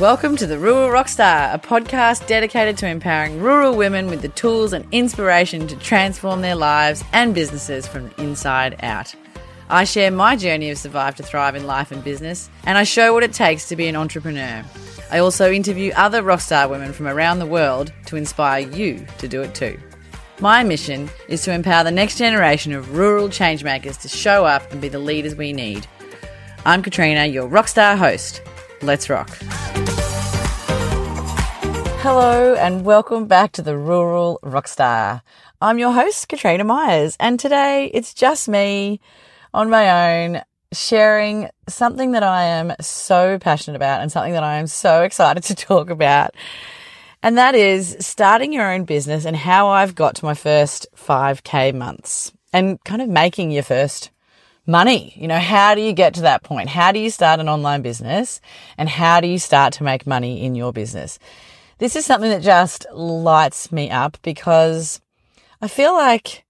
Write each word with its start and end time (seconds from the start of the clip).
Welcome 0.00 0.36
to 0.36 0.46
the 0.46 0.58
Rural 0.58 0.88
Rockstar, 0.88 1.52
a 1.52 1.58
podcast 1.58 2.26
dedicated 2.26 2.78
to 2.78 2.88
empowering 2.88 3.38
rural 3.38 3.76
women 3.76 4.06
with 4.06 4.22
the 4.22 4.30
tools 4.30 4.72
and 4.72 4.86
inspiration 4.92 5.66
to 5.66 5.76
transform 5.76 6.40
their 6.40 6.54
lives 6.54 7.04
and 7.12 7.34
businesses 7.34 7.86
from 7.86 8.08
the 8.08 8.22
inside 8.22 8.82
out. 8.82 9.14
I 9.68 9.84
share 9.84 10.10
my 10.10 10.36
journey 10.36 10.70
of 10.70 10.78
survive 10.78 11.16
to 11.16 11.22
thrive 11.22 11.54
in 11.54 11.66
life 11.66 11.92
and 11.92 12.02
business, 12.02 12.48
and 12.64 12.78
I 12.78 12.84
show 12.84 13.12
what 13.12 13.24
it 13.24 13.34
takes 13.34 13.68
to 13.68 13.76
be 13.76 13.88
an 13.88 13.96
entrepreneur. 13.96 14.64
I 15.10 15.18
also 15.18 15.52
interview 15.52 15.92
other 15.94 16.22
rockstar 16.22 16.70
women 16.70 16.94
from 16.94 17.06
around 17.06 17.38
the 17.38 17.44
world 17.44 17.92
to 18.06 18.16
inspire 18.16 18.66
you 18.70 19.06
to 19.18 19.28
do 19.28 19.42
it 19.42 19.54
too. 19.54 19.78
My 20.40 20.64
mission 20.64 21.10
is 21.28 21.42
to 21.42 21.52
empower 21.52 21.84
the 21.84 21.90
next 21.90 22.16
generation 22.16 22.72
of 22.72 22.96
rural 22.96 23.28
changemakers 23.28 24.00
to 24.00 24.08
show 24.08 24.46
up 24.46 24.72
and 24.72 24.80
be 24.80 24.88
the 24.88 24.98
leaders 24.98 25.34
we 25.34 25.52
need. 25.52 25.86
I'm 26.64 26.80
Katrina, 26.80 27.26
your 27.26 27.46
rockstar 27.46 27.98
host. 27.98 28.40
Let's 28.82 29.10
rock. 29.10 29.28
Hello, 32.02 32.54
and 32.54 32.82
welcome 32.82 33.26
back 33.26 33.52
to 33.52 33.62
the 33.62 33.76
Rural 33.76 34.40
Rockstar. 34.42 35.20
I'm 35.60 35.78
your 35.78 35.92
host, 35.92 36.28
Katrina 36.30 36.64
Myers, 36.64 37.14
and 37.20 37.38
today 37.38 37.90
it's 37.92 38.14
just 38.14 38.48
me 38.48 38.98
on 39.52 39.68
my 39.68 40.22
own 40.22 40.40
sharing 40.72 41.50
something 41.68 42.12
that 42.12 42.22
I 42.22 42.44
am 42.44 42.72
so 42.80 43.38
passionate 43.38 43.76
about 43.76 44.00
and 44.00 44.10
something 44.10 44.32
that 44.32 44.44
I 44.44 44.56
am 44.56 44.66
so 44.66 45.02
excited 45.02 45.42
to 45.44 45.54
talk 45.66 45.90
about. 45.90 46.34
And 47.22 47.36
that 47.36 47.54
is 47.54 47.98
starting 48.00 48.54
your 48.54 48.72
own 48.72 48.84
business 48.84 49.26
and 49.26 49.36
how 49.36 49.68
I've 49.68 49.94
got 49.94 50.14
to 50.16 50.24
my 50.24 50.32
first 50.32 50.86
5K 50.96 51.74
months 51.74 52.32
and 52.50 52.82
kind 52.84 53.02
of 53.02 53.10
making 53.10 53.50
your 53.50 53.62
first 53.62 54.10
money. 54.66 55.12
You 55.16 55.28
know, 55.28 55.38
how 55.38 55.74
do 55.74 55.80
you 55.80 55.92
get 55.92 56.14
to 56.14 56.22
that 56.22 56.42
point? 56.42 56.68
How 56.68 56.92
do 56.92 56.98
you 56.98 57.10
start 57.10 57.40
an 57.40 57.48
online 57.48 57.82
business 57.82 58.40
and 58.78 58.88
how 58.88 59.20
do 59.20 59.26
you 59.26 59.38
start 59.38 59.72
to 59.74 59.84
make 59.84 60.06
money 60.06 60.44
in 60.44 60.54
your 60.54 60.72
business? 60.72 61.18
This 61.78 61.96
is 61.96 62.04
something 62.04 62.30
that 62.30 62.42
just 62.42 62.86
lights 62.92 63.72
me 63.72 63.90
up 63.90 64.18
because 64.22 65.00
I 65.62 65.68
feel 65.68 65.94
like 65.94 66.44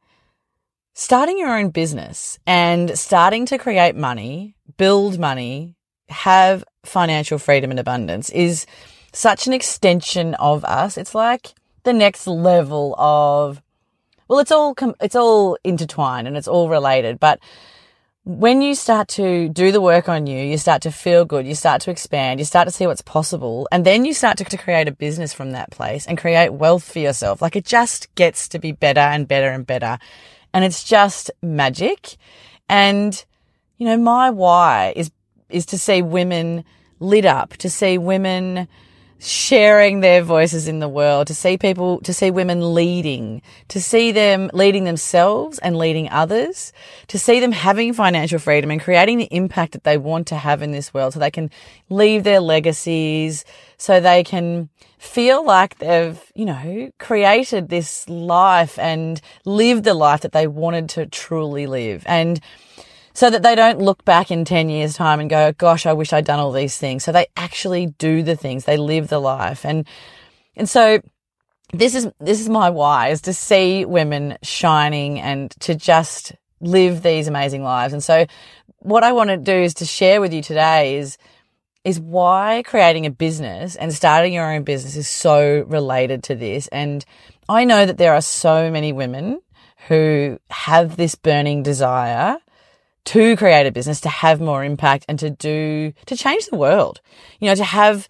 starting 0.92 1.38
your 1.38 1.56
own 1.56 1.70
business 1.70 2.38
and 2.46 2.98
starting 2.98 3.46
to 3.46 3.58
create 3.58 3.96
money, 3.96 4.54
build 4.76 5.18
money, 5.18 5.76
have 6.08 6.64
financial 6.84 7.38
freedom 7.38 7.70
and 7.70 7.80
abundance 7.80 8.30
is 8.30 8.66
such 9.12 9.46
an 9.46 9.52
extension 9.52 10.34
of 10.34 10.64
us. 10.64 10.98
It's 10.98 11.14
like 11.14 11.54
the 11.84 11.92
next 11.92 12.26
level 12.26 12.94
of, 12.98 13.62
well, 14.28 14.40
it's 14.40 14.52
all, 14.52 14.74
it's 15.00 15.16
all 15.16 15.56
intertwined 15.64 16.26
and 16.26 16.36
it's 16.36 16.48
all 16.48 16.68
related, 16.68 17.18
but 17.18 17.40
when 18.38 18.62
you 18.62 18.76
start 18.76 19.08
to 19.08 19.48
do 19.48 19.72
the 19.72 19.80
work 19.80 20.08
on 20.08 20.28
you, 20.28 20.38
you 20.38 20.56
start 20.56 20.82
to 20.82 20.92
feel 20.92 21.24
good, 21.24 21.48
you 21.48 21.56
start 21.56 21.82
to 21.82 21.90
expand, 21.90 22.38
you 22.38 22.46
start 22.46 22.68
to 22.68 22.72
see 22.72 22.86
what's 22.86 23.02
possible, 23.02 23.66
and 23.72 23.84
then 23.84 24.04
you 24.04 24.14
start 24.14 24.38
to, 24.38 24.44
to, 24.44 24.56
create 24.56 24.86
a 24.86 24.92
business 24.92 25.32
from 25.32 25.50
that 25.50 25.70
place 25.72 26.06
and 26.06 26.16
create 26.16 26.50
wealth 26.50 26.84
for 26.92 27.00
yourself. 27.00 27.42
Like 27.42 27.56
it 27.56 27.64
just 27.64 28.14
gets 28.14 28.46
to 28.50 28.60
be 28.60 28.70
better 28.70 29.00
and 29.00 29.26
better 29.26 29.48
and 29.48 29.66
better. 29.66 29.98
And 30.54 30.64
it's 30.64 30.84
just 30.84 31.30
magic. 31.42 32.16
And, 32.68 33.24
you 33.78 33.86
know, 33.86 33.96
my 33.96 34.30
why 34.30 34.92
is, 34.94 35.10
is 35.48 35.66
to 35.66 35.78
see 35.78 36.00
women 36.00 36.64
lit 37.00 37.24
up, 37.24 37.56
to 37.56 37.68
see 37.68 37.98
women 37.98 38.68
sharing 39.20 40.00
their 40.00 40.22
voices 40.22 40.66
in 40.66 40.78
the 40.78 40.88
world, 40.88 41.26
to 41.26 41.34
see 41.34 41.58
people, 41.58 42.00
to 42.00 42.12
see 42.12 42.30
women 42.30 42.74
leading, 42.74 43.42
to 43.68 43.80
see 43.80 44.12
them 44.12 44.50
leading 44.54 44.84
themselves 44.84 45.58
and 45.58 45.76
leading 45.76 46.08
others, 46.08 46.72
to 47.06 47.18
see 47.18 47.38
them 47.38 47.52
having 47.52 47.92
financial 47.92 48.38
freedom 48.38 48.70
and 48.70 48.80
creating 48.80 49.18
the 49.18 49.28
impact 49.30 49.72
that 49.72 49.84
they 49.84 49.98
want 49.98 50.26
to 50.26 50.36
have 50.36 50.62
in 50.62 50.72
this 50.72 50.94
world 50.94 51.12
so 51.12 51.20
they 51.20 51.30
can 51.30 51.50
leave 51.90 52.24
their 52.24 52.40
legacies, 52.40 53.44
so 53.76 54.00
they 54.00 54.24
can 54.24 54.70
feel 54.98 55.44
like 55.44 55.78
they've, 55.78 56.20
you 56.34 56.46
know, 56.46 56.90
created 56.98 57.68
this 57.68 58.08
life 58.08 58.78
and 58.78 59.20
lived 59.44 59.84
the 59.84 59.94
life 59.94 60.22
that 60.22 60.32
they 60.32 60.46
wanted 60.46 60.88
to 60.88 61.06
truly 61.06 61.66
live. 61.66 62.02
And, 62.06 62.40
so 63.20 63.28
that 63.28 63.42
they 63.42 63.54
don't 63.54 63.80
look 63.80 64.02
back 64.06 64.30
in 64.30 64.46
10 64.46 64.70
years 64.70 64.94
time 64.94 65.20
and 65.20 65.28
go, 65.28 65.52
gosh, 65.52 65.84
I 65.84 65.92
wish 65.92 66.10
I'd 66.10 66.24
done 66.24 66.38
all 66.38 66.52
these 66.52 66.78
things. 66.78 67.04
So 67.04 67.12
they 67.12 67.26
actually 67.36 67.88
do 67.98 68.22
the 68.22 68.34
things. 68.34 68.64
They 68.64 68.78
live 68.78 69.08
the 69.08 69.18
life. 69.18 69.66
And, 69.66 69.86
and 70.56 70.66
so 70.66 71.02
this 71.74 71.94
is, 71.94 72.08
this 72.18 72.40
is 72.40 72.48
my 72.48 72.70
why 72.70 73.08
is 73.08 73.20
to 73.22 73.34
see 73.34 73.84
women 73.84 74.38
shining 74.42 75.20
and 75.20 75.50
to 75.60 75.74
just 75.74 76.32
live 76.62 77.02
these 77.02 77.28
amazing 77.28 77.62
lives. 77.62 77.92
And 77.92 78.02
so 78.02 78.24
what 78.78 79.04
I 79.04 79.12
want 79.12 79.28
to 79.28 79.36
do 79.36 79.52
is 79.52 79.74
to 79.74 79.84
share 79.84 80.22
with 80.22 80.32
you 80.32 80.40
today 80.40 80.96
is, 80.96 81.18
is 81.84 82.00
why 82.00 82.62
creating 82.64 83.04
a 83.04 83.10
business 83.10 83.76
and 83.76 83.92
starting 83.92 84.32
your 84.32 84.50
own 84.50 84.62
business 84.62 84.96
is 84.96 85.08
so 85.08 85.66
related 85.68 86.22
to 86.22 86.34
this. 86.34 86.68
And 86.68 87.04
I 87.50 87.66
know 87.66 87.84
that 87.84 87.98
there 87.98 88.14
are 88.14 88.22
so 88.22 88.70
many 88.70 88.94
women 88.94 89.42
who 89.88 90.40
have 90.48 90.96
this 90.96 91.16
burning 91.16 91.62
desire 91.62 92.38
to 93.06 93.36
create 93.36 93.66
a 93.66 93.72
business, 93.72 94.00
to 94.02 94.08
have 94.08 94.40
more 94.40 94.64
impact 94.64 95.04
and 95.08 95.18
to 95.18 95.30
do, 95.30 95.92
to 96.06 96.16
change 96.16 96.46
the 96.46 96.56
world, 96.56 97.00
you 97.40 97.48
know, 97.48 97.54
to 97.54 97.64
have, 97.64 98.08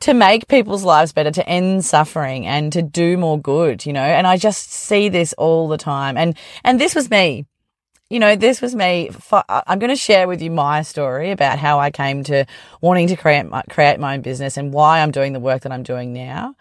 to 0.00 0.14
make 0.14 0.48
people's 0.48 0.84
lives 0.84 1.12
better, 1.12 1.30
to 1.30 1.48
end 1.48 1.84
suffering 1.84 2.46
and 2.46 2.72
to 2.72 2.82
do 2.82 3.16
more 3.16 3.40
good, 3.40 3.86
you 3.86 3.92
know, 3.92 4.02
and 4.02 4.26
I 4.26 4.36
just 4.36 4.72
see 4.72 5.08
this 5.08 5.32
all 5.34 5.68
the 5.68 5.78
time. 5.78 6.16
And, 6.16 6.36
and 6.64 6.80
this 6.80 6.94
was 6.94 7.10
me. 7.10 7.46
You 8.10 8.18
know, 8.18 8.36
this 8.36 8.60
was 8.60 8.74
me. 8.74 9.10
I'm 9.48 9.78
going 9.78 9.88
to 9.88 9.96
share 9.96 10.28
with 10.28 10.42
you 10.42 10.50
my 10.50 10.82
story 10.82 11.30
about 11.30 11.58
how 11.58 11.78
I 11.78 11.90
came 11.90 12.24
to 12.24 12.44
wanting 12.82 13.08
to 13.08 13.16
create 13.16 13.44
my, 13.44 13.62
create 13.70 13.98
my 13.98 14.14
own 14.14 14.20
business 14.20 14.58
and 14.58 14.70
why 14.70 15.00
I'm 15.00 15.12
doing 15.12 15.32
the 15.32 15.40
work 15.40 15.62
that 15.62 15.72
I'm 15.72 15.82
doing 15.82 16.12
now. 16.12 16.54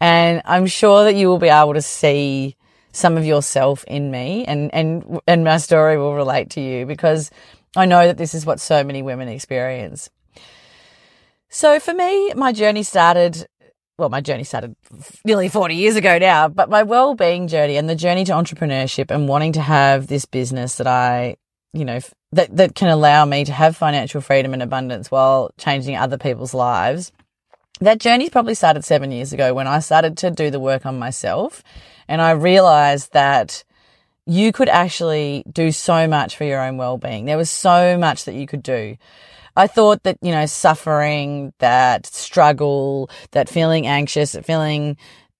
And 0.00 0.40
I'm 0.46 0.66
sure 0.66 1.04
that 1.04 1.14
you 1.14 1.28
will 1.28 1.38
be 1.38 1.48
able 1.48 1.74
to 1.74 1.82
see 1.82 2.55
some 2.96 3.18
of 3.18 3.26
yourself 3.26 3.84
in 3.84 4.10
me 4.10 4.44
and, 4.46 4.72
and, 4.74 5.20
and 5.26 5.44
my 5.44 5.58
story 5.58 5.98
will 5.98 6.14
relate 6.14 6.48
to 6.50 6.60
you 6.62 6.86
because 6.86 7.30
I 7.76 7.84
know 7.84 8.06
that 8.06 8.16
this 8.16 8.34
is 8.34 8.46
what 8.46 8.58
so 8.58 8.82
many 8.82 9.02
women 9.02 9.28
experience. 9.28 10.08
So 11.50 11.78
for 11.78 11.92
me, 11.92 12.32
my 12.34 12.52
journey 12.52 12.82
started, 12.82 13.46
well, 13.98 14.08
my 14.08 14.22
journey 14.22 14.44
started 14.44 14.74
nearly 15.26 15.50
40 15.50 15.74
years 15.74 15.96
ago 15.96 16.16
now, 16.16 16.48
but 16.48 16.70
my 16.70 16.84
well-being 16.84 17.48
journey 17.48 17.76
and 17.76 17.88
the 17.88 17.94
journey 17.94 18.24
to 18.24 18.32
entrepreneurship 18.32 19.10
and 19.10 19.28
wanting 19.28 19.52
to 19.52 19.60
have 19.60 20.06
this 20.06 20.24
business 20.24 20.76
that 20.76 20.86
I, 20.86 21.36
you 21.74 21.84
know, 21.84 22.00
that, 22.32 22.56
that 22.56 22.74
can 22.74 22.88
allow 22.88 23.26
me 23.26 23.44
to 23.44 23.52
have 23.52 23.76
financial 23.76 24.22
freedom 24.22 24.54
and 24.54 24.62
abundance 24.62 25.10
while 25.10 25.50
changing 25.58 25.96
other 25.96 26.16
people's 26.16 26.54
lives. 26.54 27.12
That 27.80 28.00
journey 28.00 28.30
probably 28.30 28.54
started 28.54 28.84
seven 28.84 29.10
years 29.12 29.34
ago 29.34 29.52
when 29.52 29.66
I 29.66 29.80
started 29.80 30.16
to 30.18 30.30
do 30.30 30.50
the 30.50 30.60
work 30.60 30.86
on 30.86 30.98
myself 30.98 31.62
and 32.08 32.22
I 32.22 32.30
realized 32.30 33.12
that 33.12 33.64
you 34.24 34.50
could 34.50 34.70
actually 34.70 35.44
do 35.52 35.70
so 35.70 36.08
much 36.08 36.36
for 36.36 36.44
your 36.44 36.62
own 36.62 36.78
well-being. 36.78 37.26
There 37.26 37.36
was 37.36 37.50
so 37.50 37.98
much 37.98 38.24
that 38.24 38.34
you 38.34 38.46
could 38.46 38.62
do. 38.62 38.96
I 39.56 39.66
thought 39.66 40.02
that, 40.04 40.18
you 40.22 40.32
know, 40.32 40.46
suffering, 40.46 41.52
that 41.58 42.06
struggle, 42.06 43.10
that 43.32 43.48
feeling 43.48 43.86
anxious, 43.86 44.34
feeling 44.36 44.96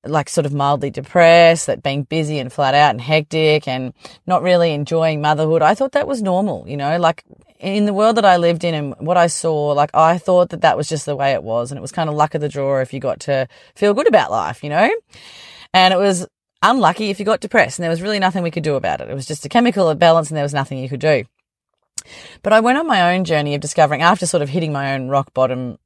like 0.09 0.29
sort 0.29 0.47
of 0.47 0.53
mildly 0.53 0.91
depressed, 0.91 1.67
that 1.67 1.83
being 1.83 2.03
busy 2.03 2.39
and 2.39 2.53
flat 2.53 2.75
out 2.75 2.91
and 2.91 3.01
hectic 3.01 3.67
and 3.69 3.93
not 4.27 4.43
really 4.43 4.73
enjoying 4.73 5.21
motherhood. 5.21 5.63
I 5.63 5.75
thought 5.75 5.93
that 5.93 6.09
was 6.09 6.23
normal, 6.23 6.65
you 6.69 6.77
know, 6.77 6.99
like 6.99 7.25
in 7.59 7.87
the 7.87 7.95
world 7.95 8.17
that 8.17 8.25
I 8.25 8.37
lived 8.37 8.65
in 8.65 8.75
and 8.75 8.95
what 8.99 9.17
I 9.17 9.27
saw, 9.27 9.73
like 9.73 9.95
I 9.95 10.19
thought 10.19 10.51
that 10.51 10.61
that 10.63 10.77
was 10.77 10.89
just 10.89 11.07
the 11.07 11.17
way 11.17 11.33
it 11.33 11.43
was. 11.43 11.71
And 11.71 11.79
it 11.79 11.83
was 11.83 11.93
kind 11.93 12.09
of 12.09 12.15
luck 12.15 12.35
of 12.35 12.41
the 12.41 12.49
draw 12.49 12.81
if 12.81 12.93
you 12.93 13.01
got 13.01 13.21
to 13.21 13.49
feel 13.75 13.95
good 13.95 14.09
about 14.09 14.31
life, 14.31 14.63
you 14.63 14.71
know? 14.71 14.91
And 15.73 15.93
it 15.93 15.99
was 15.99 16.27
unlucky 16.63 17.11
if 17.11 17.19
you 17.19 17.25
got 17.25 17.41
depressed 17.41 17.79
and 17.79 17.85
there 17.85 17.91
was 17.91 18.03
really 18.03 18.19
nothing 18.19 18.43
we 18.43 18.51
could 18.51 18.65
do 18.65 18.75
about 18.75 19.01
it. 19.01 19.09
It 19.09 19.15
was 19.15 19.27
just 19.27 19.45
a 19.45 19.49
chemical 19.49 19.91
imbalance 19.91 20.31
and 20.31 20.37
there 20.37 20.45
was 20.45 20.55
nothing 20.55 20.79
you 20.79 20.89
could 20.89 21.01
do. 21.01 21.25
But 22.43 22.53
I 22.53 22.61
went 22.61 22.79
on 22.79 22.87
my 22.87 23.15
own 23.15 23.25
journey 23.25 23.55
of 23.55 23.61
discovering 23.61 24.03
after 24.03 24.27
sort 24.27 24.43
of 24.43 24.49
hitting 24.49 24.73
my 24.73 24.95
own 24.95 25.09
rock 25.09 25.33
bottom 25.35 25.79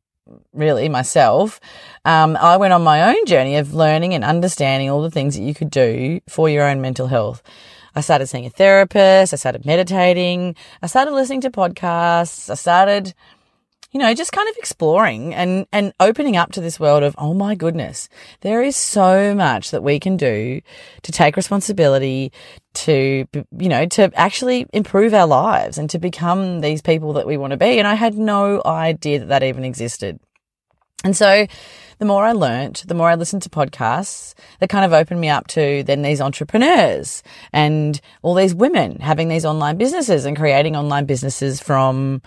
really 0.52 0.88
myself, 0.88 1.61
um, 2.05 2.37
I 2.37 2.56
went 2.56 2.72
on 2.72 2.82
my 2.82 3.14
own 3.14 3.26
journey 3.26 3.56
of 3.56 3.75
learning 3.75 4.14
and 4.14 4.25
understanding 4.25 4.90
all 4.90 5.02
the 5.02 5.11
things 5.11 5.37
that 5.37 5.43
you 5.43 5.55
could 5.55 5.70
do 5.70 6.20
for 6.28 6.49
your 6.49 6.69
own 6.69 6.81
mental 6.81 7.06
health. 7.06 7.43
I 7.94 8.00
started 8.00 8.28
seeing 8.28 8.46
a 8.46 8.50
therapist. 8.50 9.32
I 9.32 9.37
started 9.37 9.67
meditating. 9.67 10.55
I 10.82 10.87
started 10.87 11.12
listening 11.12 11.40
to 11.43 11.50
podcasts. 11.50 12.49
I 12.49 12.55
started 12.55 13.14
you 13.92 13.98
know, 13.98 14.14
just 14.14 14.32
kind 14.32 14.48
of 14.48 14.56
exploring 14.56 15.34
and, 15.34 15.66
and 15.72 15.92
opening 15.98 16.37
up 16.37 16.52
to 16.52 16.60
this 16.60 16.78
world 16.78 17.02
of, 17.02 17.14
oh 17.19 17.34
my 17.34 17.54
goodness, 17.54 18.08
there 18.40 18.62
is 18.62 18.76
so 18.76 19.34
much 19.34 19.72
that 19.72 19.82
we 19.82 19.98
can 19.98 20.16
do 20.16 20.60
to 21.02 21.12
take 21.12 21.37
responsibility, 21.37 22.32
to, 22.75 23.26
you 23.58 23.69
know, 23.69 23.87
to 23.87 24.10
actually 24.14 24.66
improve 24.72 25.12
our 25.12 25.26
lives 25.26 25.76
and 25.76 25.90
to 25.90 25.98
become 25.98 26.60
these 26.60 26.82
people 26.82 27.14
that 27.14 27.26
we 27.26 27.37
want 27.37 27.50
to 27.50 27.56
be. 27.56 27.78
And 27.78 27.88
I 27.88 27.94
had 27.94 28.14
no 28.14 28.62
idea 28.64 29.19
that 29.20 29.28
that 29.28 29.42
even 29.42 29.64
existed. 29.64 30.20
And 31.02 31.16
so 31.16 31.46
the 31.98 32.04
more 32.04 32.25
I 32.25 32.32
learnt, 32.32 32.84
the 32.87 32.94
more 32.94 33.08
I 33.08 33.14
listened 33.14 33.42
to 33.42 33.50
podcasts 33.50 34.34
that 34.60 34.69
kind 34.69 34.84
of 34.84 34.92
opened 34.92 35.20
me 35.20 35.31
up 35.31 35.48
to 35.48 35.82
then 35.82 36.02
these 36.02 36.20
entrepreneurs 36.20 37.22
and 37.52 38.00
all 38.22 38.34
these 38.34 38.54
women 38.54 39.00
having 39.00 39.28
these 39.28 39.44
online 39.44 39.78
businesses 39.78 40.26
and 40.26 40.37
creating 40.37 40.76
online 40.76 41.06
businesses 41.06 41.60
from 41.60 42.22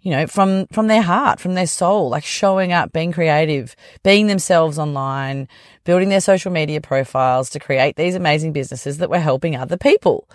you 0.00 0.10
know, 0.10 0.26
from, 0.26 0.66
from 0.68 0.86
their 0.86 1.02
heart, 1.02 1.40
from 1.40 1.54
their 1.54 1.66
soul, 1.66 2.08
like 2.08 2.24
showing 2.24 2.72
up, 2.72 2.92
being 2.92 3.12
creative, 3.12 3.74
being 4.02 4.26
themselves 4.26 4.78
online, 4.78 5.48
building 5.84 6.08
their 6.08 6.20
social 6.20 6.52
media 6.52 6.80
profiles 6.80 7.50
to 7.50 7.58
create 7.58 7.96
these 7.96 8.14
amazing 8.14 8.52
businesses 8.52 8.98
that 8.98 9.10
were 9.10 9.18
helping 9.18 9.56
other 9.56 9.76
people. 9.76 10.28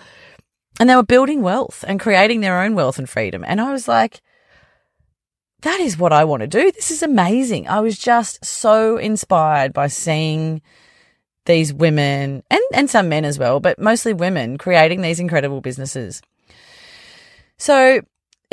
And 0.79 0.89
they 0.89 0.95
were 0.95 1.03
building 1.03 1.41
wealth 1.41 1.85
and 1.87 1.99
creating 1.99 2.41
their 2.41 2.61
own 2.61 2.75
wealth 2.75 2.97
and 2.97 3.09
freedom. 3.09 3.43
And 3.47 3.61
I 3.61 3.71
was 3.71 3.87
like, 3.87 4.21
that 5.61 5.79
is 5.79 5.97
what 5.97 6.11
I 6.11 6.25
want 6.25 6.41
to 6.41 6.47
do. 6.47 6.71
This 6.71 6.91
is 6.91 7.03
amazing. 7.03 7.67
I 7.67 7.79
was 7.79 7.97
just 7.97 8.43
so 8.43 8.97
inspired 8.97 9.71
by 9.71 9.87
seeing 9.87 10.61
these 11.45 11.73
women 11.73 12.43
and, 12.49 12.61
and 12.73 12.89
some 12.89 13.09
men 13.09 13.25
as 13.25 13.39
well, 13.39 13.59
but 13.59 13.79
mostly 13.79 14.13
women 14.13 14.57
creating 14.57 15.01
these 15.01 15.19
incredible 15.19 15.61
businesses. 15.61 16.21
So 17.57 18.01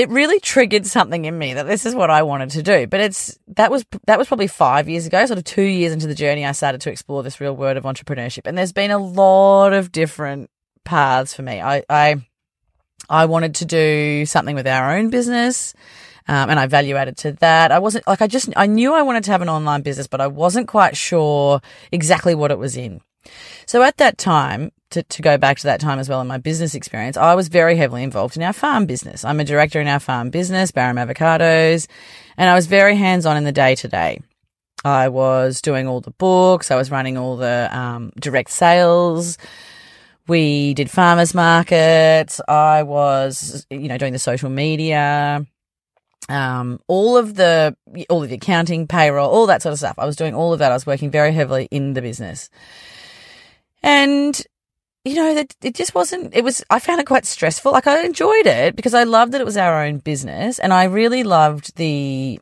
it 0.00 0.08
really 0.08 0.40
triggered 0.40 0.86
something 0.86 1.26
in 1.26 1.36
me 1.36 1.52
that 1.52 1.66
this 1.66 1.84
is 1.84 1.94
what 1.94 2.08
I 2.08 2.22
wanted 2.22 2.48
to 2.52 2.62
do. 2.62 2.86
But 2.86 3.00
it's 3.00 3.38
that 3.48 3.70
was 3.70 3.84
that 4.06 4.18
was 4.18 4.28
probably 4.28 4.46
five 4.46 4.88
years 4.88 5.04
ago, 5.06 5.26
sort 5.26 5.36
of 5.36 5.44
two 5.44 5.60
years 5.60 5.92
into 5.92 6.06
the 6.06 6.14
journey, 6.14 6.46
I 6.46 6.52
started 6.52 6.80
to 6.80 6.90
explore 6.90 7.22
this 7.22 7.38
real 7.38 7.54
world 7.54 7.76
of 7.76 7.84
entrepreneurship. 7.84 8.46
And 8.46 8.56
there's 8.56 8.72
been 8.72 8.90
a 8.90 8.96
lot 8.96 9.74
of 9.74 9.92
different 9.92 10.48
paths 10.84 11.34
for 11.34 11.42
me. 11.42 11.60
I 11.60 11.84
I, 11.90 12.16
I 13.10 13.26
wanted 13.26 13.56
to 13.56 13.66
do 13.66 14.24
something 14.24 14.54
with 14.54 14.66
our 14.66 14.96
own 14.96 15.10
business. 15.10 15.74
Um, 16.28 16.48
and 16.48 16.58
I 16.58 16.66
value 16.66 16.96
added 16.96 17.18
to 17.18 17.32
that. 17.32 17.70
I 17.70 17.80
wasn't 17.80 18.06
like, 18.06 18.22
I 18.22 18.28
just, 18.28 18.50
I 18.54 18.66
knew 18.66 18.94
I 18.94 19.02
wanted 19.02 19.24
to 19.24 19.32
have 19.32 19.42
an 19.42 19.48
online 19.48 19.82
business, 19.82 20.06
but 20.06 20.20
I 20.20 20.28
wasn't 20.28 20.68
quite 20.68 20.96
sure 20.96 21.60
exactly 21.90 22.36
what 22.36 22.52
it 22.52 22.58
was 22.58 22.76
in. 22.76 23.00
So 23.66 23.82
at 23.82 23.96
that 23.96 24.16
time, 24.16 24.70
to, 24.90 25.02
to 25.02 25.22
go 25.22 25.36
back 25.36 25.58
to 25.58 25.64
that 25.64 25.80
time 25.80 25.98
as 25.98 26.08
well 26.08 26.20
in 26.20 26.26
my 26.26 26.38
business 26.38 26.74
experience, 26.74 27.16
I 27.16 27.34
was 27.34 27.48
very 27.48 27.76
heavily 27.76 28.02
involved 28.02 28.36
in 28.36 28.42
our 28.42 28.52
farm 28.52 28.86
business. 28.86 29.24
I'm 29.24 29.40
a 29.40 29.44
director 29.44 29.80
in 29.80 29.88
our 29.88 30.00
farm 30.00 30.30
business, 30.30 30.70
Barham 30.70 30.96
Avocados, 30.96 31.86
and 32.36 32.48
I 32.48 32.54
was 32.54 32.66
very 32.66 32.96
hands 32.96 33.26
on 33.26 33.36
in 33.36 33.44
the 33.44 33.52
day 33.52 33.74
to 33.76 33.88
day. 33.88 34.20
I 34.84 35.08
was 35.08 35.60
doing 35.60 35.86
all 35.86 36.00
the 36.00 36.12
books. 36.12 36.70
I 36.70 36.76
was 36.76 36.90
running 36.90 37.18
all 37.18 37.36
the 37.36 37.68
um, 37.70 38.12
direct 38.18 38.50
sales. 38.50 39.36
We 40.26 40.74
did 40.74 40.90
farmers 40.90 41.34
markets. 41.34 42.40
I 42.48 42.82
was, 42.82 43.66
you 43.70 43.88
know, 43.88 43.98
doing 43.98 44.12
the 44.12 44.18
social 44.18 44.48
media 44.48 45.46
um, 46.30 46.80
all 46.86 47.16
of 47.16 47.34
the 47.34 47.76
all 48.08 48.22
of 48.22 48.28
the 48.28 48.36
accounting, 48.36 48.86
payroll, 48.86 49.28
all 49.28 49.46
that 49.46 49.62
sort 49.62 49.72
of 49.72 49.78
stuff. 49.78 49.98
I 49.98 50.06
was 50.06 50.16
doing 50.16 50.34
all 50.34 50.52
of 50.52 50.60
that. 50.60 50.70
I 50.70 50.74
was 50.74 50.86
working 50.86 51.10
very 51.10 51.32
heavily 51.32 51.66
in 51.70 51.94
the 51.94 52.02
business, 52.02 52.48
and 53.82 54.40
you 55.04 55.14
know 55.14 55.34
that 55.34 55.54
it 55.62 55.74
just 55.74 55.94
wasn't. 55.94 56.34
It 56.34 56.44
was. 56.44 56.62
I 56.70 56.78
found 56.78 57.00
it 57.00 57.06
quite 57.06 57.26
stressful. 57.26 57.72
Like 57.72 57.86
I 57.86 58.04
enjoyed 58.04 58.46
it 58.46 58.76
because 58.76 58.94
I 58.94 59.04
loved 59.04 59.32
that 59.32 59.40
it 59.40 59.44
was 59.44 59.56
our 59.56 59.84
own 59.84 59.98
business, 59.98 60.58
and 60.58 60.72
I 60.72 60.84
really 60.84 61.22
loved 61.22 61.76
the 61.76 62.40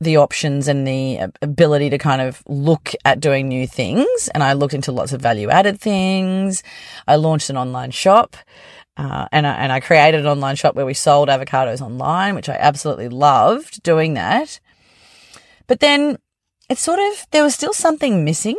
the 0.00 0.18
options 0.18 0.68
and 0.68 0.86
the 0.86 1.20
ability 1.40 1.88
to 1.90 1.98
kind 1.98 2.20
of 2.20 2.42
look 2.46 2.92
at 3.04 3.20
doing 3.20 3.48
new 3.48 3.66
things. 3.66 4.28
And 4.34 4.42
I 4.42 4.52
looked 4.52 4.74
into 4.74 4.92
lots 4.92 5.12
of 5.12 5.22
value 5.22 5.48
added 5.48 5.80
things. 5.80 6.62
I 7.06 7.16
launched 7.16 7.50
an 7.50 7.56
online 7.56 7.92
shop. 7.92 8.36
Uh, 8.98 9.26
and 9.30 9.46
I, 9.46 9.54
and 9.54 9.72
I 9.72 9.80
created 9.80 10.20
an 10.20 10.26
online 10.26 10.56
shop 10.56 10.74
where 10.74 10.86
we 10.86 10.94
sold 10.94 11.28
avocados 11.28 11.82
online, 11.82 12.34
which 12.34 12.48
I 12.48 12.54
absolutely 12.54 13.08
loved 13.08 13.82
doing 13.82 14.14
that. 14.14 14.58
But 15.66 15.80
then 15.80 16.18
it's 16.70 16.80
sort 16.80 16.98
of, 16.98 17.26
there 17.30 17.42
was 17.42 17.54
still 17.54 17.74
something 17.74 18.24
missing. 18.24 18.56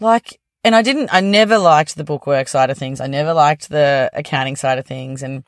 Like, 0.00 0.40
and 0.68 0.76
I 0.76 0.82
didn't, 0.82 1.08
I 1.12 1.20
never 1.20 1.58
liked 1.58 1.96
the 1.96 2.04
bookwork 2.04 2.46
side 2.46 2.68
of 2.68 2.76
things. 2.76 3.00
I 3.00 3.06
never 3.06 3.32
liked 3.32 3.70
the 3.70 4.10
accounting 4.12 4.54
side 4.54 4.78
of 4.78 4.86
things. 4.86 5.22
And 5.22 5.42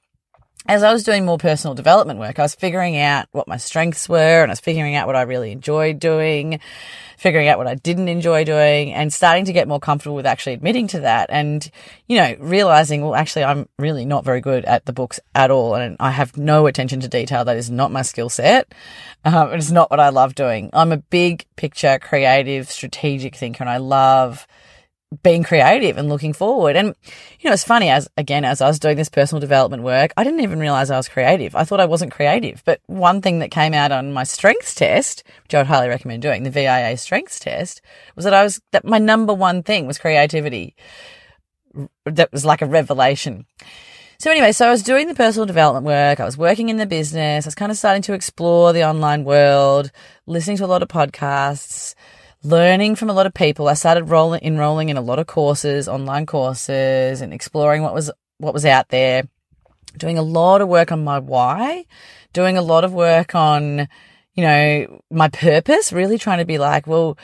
as 0.67 0.83
I 0.83 0.93
was 0.93 1.05
doing 1.05 1.27
more 1.27 1.37
personal 1.37 1.75
development 1.75 2.19
work, 2.19 2.39
I 2.39 2.43
was 2.43 2.55
figuring 2.55 2.97
out 2.97 3.29
what 3.33 3.47
my 3.47 3.59
strengths 3.59 4.09
were 4.09 4.43
and 4.43 4.51
I 4.51 4.53
was 4.53 4.61
figuring 4.61 4.95
out 4.95 5.07
what 5.07 5.17
I 5.17 5.23
really 5.23 5.53
enjoyed 5.53 5.99
doing 6.01 6.59
figuring 7.21 7.49
out 7.49 7.59
what 7.59 7.67
I 7.67 7.75
didn't 7.75 8.09
enjoy 8.09 8.45
doing 8.45 8.95
and 8.95 9.13
starting 9.13 9.45
to 9.45 9.53
get 9.53 9.69
more 9.69 9.79
comfortable 9.79 10.17
with 10.17 10.25
actually 10.25 10.55
admitting 10.55 10.87
to 10.89 11.01
that 11.01 11.29
and, 11.29 11.71
you 12.09 12.17
know, 12.17 12.35
realizing, 12.41 13.03
well, 13.03 13.15
actually, 13.15 13.45
I'm 13.45 13.69
really 13.79 14.07
not 14.07 14.25
very 14.25 14.41
good 14.41 14.65
at 14.65 14.87
the 14.87 14.95
books 14.95 15.21
at 15.35 15.51
all. 15.51 15.75
And 15.75 15.99
I 16.01 16.13
have 16.13 16.39
no 16.39 16.67
attention 16.67 17.01
to 17.01 17.09
detail. 17.09 17.45
That 17.45 17.59
is 17.59 17.71
not 17.71 17.93
my 17.93 18.01
skill 18.01 18.31
set. 18.31 18.73
Um, 19.23 19.53
it's 19.53 19.71
not 19.71 19.91
what 19.91 20.01
I 20.01 20.09
love 20.09 20.35
doing. 20.35 20.71
I'm 20.73 20.93
a 20.93 20.97
big 20.97 21.45
picture, 21.57 21.99
creative, 21.99 22.71
strategic 22.71 23.37
thinker 23.37 23.63
and 23.63 23.71
I 23.71 23.77
love 23.77 24.47
being 25.23 25.43
creative 25.43 25.99
and 25.99 26.09
looking 26.09 26.33
forward. 26.33 26.77
And, 26.77 26.95
you 27.41 27.51
know, 27.51 27.55
it's 27.55 27.65
funny 27.65 27.89
as, 27.89 28.09
again, 28.17 28.45
as 28.45 28.61
I 28.61 28.69
was 28.69 28.79
doing 28.79 28.97
this 28.97 29.09
personal 29.09 29.41
development 29.41 29.83
work, 29.83 30.13
I 30.17 30.23
didn't 30.23 30.41
even 30.41 30.61
realize 30.61 30.91
I 30.91 30.97
was 30.97 31.09
creative. 31.09 31.57
I 31.57 31.65
thought 31.65 31.81
I 31.81 31.87
wasn't 31.87 32.13
creative. 32.13 32.63
But 32.65 32.81
one 32.87 33.21
thing 33.21 33.41
that 33.41 33.51
came 33.51 33.75
out 33.75 33.91
on 33.91 34.13
my 34.13 34.23
strengths 34.23 34.75
test, 34.75 35.25
which 35.43 35.55
I 35.55 35.59
would 35.59 35.67
highly 35.67 35.89
recommend 35.89 36.23
doing, 36.23 36.45
the 36.45 36.51
VIA 36.51 36.97
strengths 36.97 37.41
test, 37.41 37.83
was 38.15 38.25
that 38.25 38.35
I 38.35 38.45
was, 38.45 38.61
that 38.71 38.85
my 38.85 38.99
number 38.99 39.35
one 39.35 39.65
thing 39.65 39.87
was 39.87 39.99
creativity. 39.99 40.77
That 42.05 42.33
was 42.33 42.45
like 42.45 42.63
a 42.63 42.67
revelation. 42.67 43.47
So 44.21 44.31
anyway, 44.31 44.53
so 44.53 44.67
I 44.67 44.71
was 44.71 44.83
doing 44.83 45.09
the 45.09 45.15
personal 45.15 45.47
development 45.47 45.87
work. 45.87 46.21
I 46.21 46.27
was 46.27 46.37
working 46.37 46.69
in 46.69 46.77
the 46.77 46.85
business. 46.85 47.47
I 47.47 47.49
was 47.49 47.55
kind 47.55 47.73
of 47.73 47.79
starting 47.79 48.03
to 48.03 48.13
explore 48.13 48.73
the 48.73 48.85
online 48.85 49.25
world, 49.25 49.91
listening 50.27 50.59
to 50.59 50.65
a 50.65 50.67
lot 50.67 50.83
of 50.83 50.89
podcasts, 50.89 51.95
learning 52.43 52.97
from 52.97 53.11
a 53.11 53.13
lot 53.13 53.27
of 53.27 53.35
people. 53.35 53.69
I 53.69 53.75
started 53.75 54.05
rolling, 54.05 54.43
enrolling 54.43 54.89
in 54.89 54.97
a 54.97 55.03
lot 55.03 55.19
of 55.19 55.27
courses, 55.27 55.89
online 55.89 56.27
courses 56.27 57.21
and 57.21 57.33
exploring 57.33 57.83
what 57.83 57.95
was, 57.95 58.11
what 58.39 58.55
was 58.55 58.65
out 58.65 58.89
there, 58.89 59.29
doing 59.97 60.19
a 60.19 60.23
lot 60.23 60.61
of 60.61 60.69
work 60.69 60.93
on 60.93 61.05
my 61.05 61.19
why, 61.19 61.85
doing 62.33 62.57
a 62.57 62.63
lot 62.63 62.85
of 62.85 62.93
work 62.93 63.35
on, 63.35 63.89
you 64.35 64.45
know, 64.45 65.03
my 65.11 65.29
purpose, 65.29 65.93
really 65.93 66.19
trying 66.19 66.39
to 66.39 66.45
be 66.45 66.59
like, 66.59 66.87
well, 66.87 67.19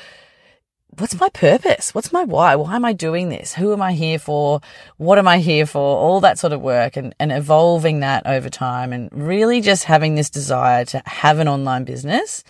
what's 0.99 1.19
my 1.19 1.29
purpose? 1.31 1.95
What's 1.95 2.13
my 2.13 2.25
why? 2.25 2.57
Why 2.57 2.77
am 2.77 2.85
I 2.85 2.93
doing 2.93 3.29
this? 3.29 3.55
Who 3.55 3.73
am 3.73 3.83
I 3.83 3.93
here 3.93 4.19
for? 4.19 4.61
What 4.97 5.19
am 5.19 5.29
I 5.29 5.39
here 5.39 5.67
for? 5.67 5.81
All 5.81 6.21
that 6.21 6.39
sort 6.39 6.53
of 6.53 6.61
work 6.61 6.97
and, 6.97 7.15
and 7.19 7.33
evolving 7.33 8.01
that 8.01 8.27
over 8.27 8.49
time 8.49 8.93
and 8.93 9.11
really 9.13 9.61
just 9.61 9.85
having 9.85 10.15
this 10.15 10.31
desire 10.31 10.85
to 10.87 11.03
have 11.07 11.39
an 11.39 11.49
online 11.49 11.85
business 11.85 12.45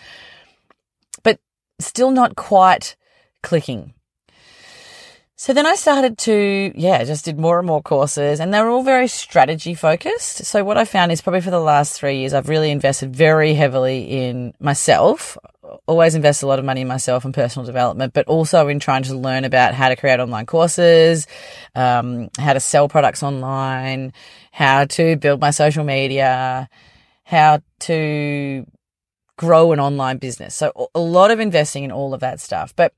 still 1.79 2.11
not 2.11 2.35
quite 2.35 2.95
clicking. 3.43 3.93
So 5.39 5.53
then 5.53 5.67
I 5.67 5.75
started 5.75 6.17
to, 6.19 6.71
yeah, 6.73 7.03
just 7.03 7.25
did 7.25 7.37
more 7.37 7.59
and 7.59 7.67
more 7.67 7.83
courses 7.83 8.39
and 8.39 8.51
they 8.51 8.59
were 8.59 8.69
all 8.69 8.81
very 8.81 9.07
strategy 9.07 9.75
focused. 9.75 10.45
So 10.45 10.63
what 10.63 10.77
I 10.77 10.85
found 10.85 11.11
is 11.11 11.21
probably 11.21 11.41
for 11.41 11.51
the 11.51 11.59
last 11.59 11.93
three 11.93 12.17
years, 12.17 12.33
I've 12.33 12.49
really 12.49 12.71
invested 12.71 13.15
very 13.15 13.53
heavily 13.53 14.27
in 14.27 14.55
myself, 14.59 15.37
always 15.85 16.15
invest 16.15 16.41
a 16.41 16.47
lot 16.47 16.57
of 16.57 16.65
money 16.65 16.81
in 16.81 16.87
myself 16.87 17.23
and 17.23 17.35
personal 17.35 17.67
development, 17.67 18.13
but 18.13 18.25
also 18.25 18.67
in 18.67 18.79
trying 18.79 19.03
to 19.03 19.15
learn 19.15 19.43
about 19.43 19.75
how 19.75 19.89
to 19.89 19.95
create 19.95 20.19
online 20.19 20.47
courses, 20.47 21.27
um, 21.75 22.29
how 22.39 22.53
to 22.53 22.59
sell 22.59 22.89
products 22.89 23.21
online, 23.21 24.13
how 24.51 24.85
to 24.85 25.17
build 25.17 25.39
my 25.39 25.51
social 25.51 25.83
media, 25.83 26.67
how 27.25 27.61
to 27.81 28.65
grow 29.37 29.71
an 29.71 29.79
online 29.79 30.17
business. 30.17 30.55
So 30.55 30.89
a 30.93 30.99
lot 30.99 31.31
of 31.31 31.39
investing 31.39 31.83
in 31.83 31.91
all 31.91 32.13
of 32.13 32.19
that 32.19 32.39
stuff. 32.39 32.75
But 32.75 32.93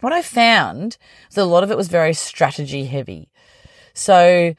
what 0.00 0.12
I 0.12 0.22
found 0.22 0.96
was 1.28 1.38
a 1.38 1.44
lot 1.44 1.64
of 1.64 1.70
it 1.70 1.76
was 1.76 1.88
very 1.88 2.14
strategy 2.14 2.84
heavy. 2.84 3.30
So 3.94 4.54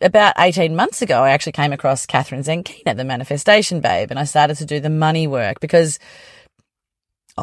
about 0.00 0.34
18 0.38 0.74
months 0.74 1.02
ago, 1.02 1.22
I 1.22 1.30
actually 1.30 1.52
came 1.52 1.72
across 1.72 2.06
Kathrin 2.06 2.44
Zenkina, 2.44 2.96
the 2.96 3.04
manifestation 3.04 3.80
babe, 3.80 4.10
and 4.10 4.18
I 4.18 4.24
started 4.24 4.56
to 4.58 4.64
do 4.64 4.80
the 4.80 4.90
money 4.90 5.26
work 5.26 5.60
because 5.60 5.98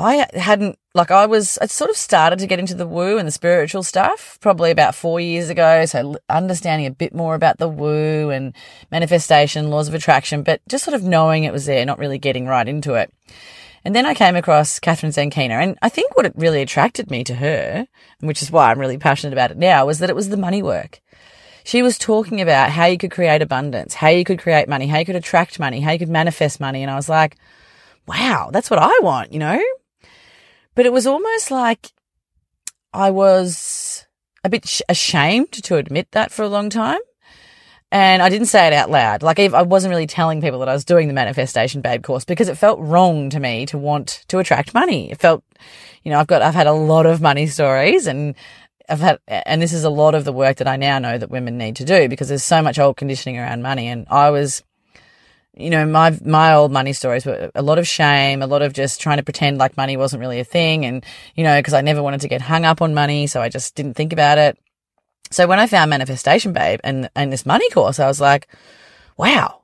I 0.02 0.28
hadn't, 0.34 0.78
like, 0.94 1.12
I 1.12 1.26
was, 1.26 1.58
I 1.62 1.68
sort 1.68 1.90
of 1.90 1.98
started 1.98 2.40
to 2.40 2.48
get 2.48 2.60
into 2.60 2.74
the 2.76 2.88
woo 2.88 3.18
and 3.18 3.28
the 3.28 3.32
spiritual 3.32 3.84
stuff 3.84 4.38
probably 4.42 4.72
about 4.72 4.96
four 4.96 5.20
years 5.20 5.50
ago. 5.50 5.86
So 5.86 6.18
understanding 6.30 6.88
a 6.88 6.92
bit 6.92 7.14
more 7.14 7.36
about 7.36 7.58
the 7.58 7.68
woo 7.68 8.30
and 8.30 8.54
manifestation, 8.92 9.70
laws 9.70 9.88
of 9.88 9.94
attraction, 9.94 10.44
but 10.44 10.62
just 10.68 10.84
sort 10.84 10.96
of 10.96 11.04
knowing 11.04 11.44
it 11.44 11.54
was 11.54 11.66
there, 11.66 11.86
not 11.86 12.00
really 12.00 12.18
getting 12.18 12.48
right 12.48 12.68
into 12.68 12.94
it. 12.96 13.14
And 13.86 13.96
then 13.96 14.06
I 14.06 14.14
came 14.14 14.36
across 14.36 14.80
Kathrin 14.80 15.14
Zenkina, 15.14 15.64
and 15.64 15.78
I 15.82 15.88
think 15.88 16.18
what 16.18 16.26
it 16.26 16.34
really 16.36 16.62
attracted 16.62 17.10
me 17.10 17.24
to 17.24 17.36
her, 17.36 17.88
which 18.20 18.42
is 18.42 18.52
why 18.52 18.70
I'm 18.70 18.80
really 18.80 18.98
passionate 18.98 19.34
about 19.34 19.52
it 19.52 19.58
now, 19.58 19.86
was 19.86 20.00
that 20.00 20.10
it 20.10 20.16
was 20.16 20.30
the 20.30 20.36
money 20.36 20.62
work. 20.62 21.00
She 21.64 21.82
was 21.82 21.98
talking 21.98 22.42
about 22.42 22.72
how 22.72 22.86
you 22.86 22.98
could 22.98 23.12
create 23.12 23.42
abundance, 23.42 23.94
how 23.94 24.10
you 24.10 24.24
could 24.24 24.40
create 24.40 24.68
money, 24.68 24.88
how 24.88 25.00
you 25.00 25.06
could 25.06 25.16
attract 25.16 25.60
money, 25.60 25.80
how 25.80 25.92
you 25.92 26.00
could 26.00 26.10
manifest 26.10 26.60
money. 26.60 26.82
And 26.82 26.92
I 26.92 26.96
was 26.96 27.08
like, 27.08 27.38
wow, 28.08 28.50
that's 28.52 28.70
what 28.70 28.80
I 28.80 29.00
want, 29.02 29.32
you 29.32 29.40
know? 29.40 29.62
But 30.78 30.86
it 30.86 30.94
was 30.94 31.08
almost 31.08 31.50
like 31.50 31.92
I 32.94 33.10
was 33.10 34.06
a 34.44 34.50
bit 34.50 34.68
sh- 34.68 34.84
ashamed 34.88 35.52
to 35.52 35.76
admit 35.76 36.10
that 36.12 36.32
for 36.32 36.44
a 36.44 36.48
long 36.48 36.70
time. 36.70 37.00
And 37.92 38.22
I 38.22 38.30
didn't 38.30 38.46
say 38.46 38.68
it 38.68 38.74
out 38.74 38.92
loud. 38.92 39.24
Like 39.24 39.40
I 39.40 39.64
wasn't 39.64 39.90
really 39.90 40.06
telling 40.06 40.40
people 40.40 40.60
that 40.60 40.70
I 40.70 40.74
was 40.74 40.86
doing 40.86 41.08
the 41.08 41.16
manifestation 41.16 41.82
babe 41.82 42.04
course 42.04 42.26
because 42.26 42.48
it 42.48 42.60
felt 42.60 42.80
wrong 42.80 43.32
to 43.32 43.40
me 43.40 43.66
to 43.66 43.78
want 43.80 44.24
to 44.28 44.38
attract 44.38 44.76
money. 44.76 45.10
It 45.10 45.20
felt, 45.20 45.44
you 46.04 46.12
know, 46.12 46.20
I've 46.20 46.28
got, 46.28 46.44
I've 46.44 46.54
had 46.54 46.68
a 46.68 46.74
lot 46.74 47.08
of 47.08 47.22
money 47.22 47.48
stories 47.48 48.06
and 48.06 48.36
I've 48.88 49.00
had, 49.00 49.18
and 49.28 49.60
this 49.60 49.74
is 49.74 49.84
a 49.84 49.90
lot 49.90 50.14
of 50.14 50.26
the 50.26 50.34
work 50.34 50.58
that 50.58 50.68
I 50.68 50.76
now 50.76 51.00
know 51.00 51.18
that 51.18 51.32
women 51.32 51.58
need 51.58 51.78
to 51.78 51.86
do 51.86 52.08
because 52.08 52.28
there's 52.28 52.44
so 52.44 52.62
much 52.62 52.78
old 52.78 52.98
conditioning 52.98 53.40
around 53.40 53.64
money. 53.64 53.88
And 53.88 54.06
I 54.12 54.30
was 54.30 54.62
you 55.58 55.70
know, 55.70 55.86
my, 55.86 56.18
my 56.24 56.54
old 56.54 56.72
money 56.72 56.94
stories 56.94 57.26
were 57.26 57.52
a 57.56 57.62
lot 57.62 57.80
of 57.80 57.88
shame, 57.88 58.42
a 58.42 58.48
lot 58.48 58.62
of 58.62 58.74
just 58.74 59.02
trying 59.02 59.18
to 59.18 59.24
pretend 59.24 59.58
like 59.58 59.76
money 59.78 59.98
wasn't 59.98 60.20
really 60.20 60.40
a 60.40 60.44
thing. 60.44 60.86
And, 60.86 61.06
you 61.36 61.44
know, 61.44 61.62
cause 61.62 61.74
I 61.74 61.82
never 61.82 62.04
wanted 62.04 62.22
to 62.22 62.28
get 62.28 62.42
hung 62.42 62.66
up 62.66 62.82
on 62.82 62.94
money. 62.94 63.28
So 63.28 63.42
I 63.42 63.50
just 63.50 63.76
didn't 63.76 63.96
think 63.96 64.14
about 64.14 64.38
it. 64.38 64.58
So 65.32 65.48
when 65.48 65.60
I 65.60 65.68
found 65.68 65.90
Manifestation 65.90 66.54
Babe 66.54 66.80
and, 66.84 67.10
and 67.16 67.34
this 67.34 67.46
money 67.46 67.70
course, 67.72 68.00
I 68.00 68.08
was 68.08 68.22
like, 68.22 68.48
wow, 69.18 69.64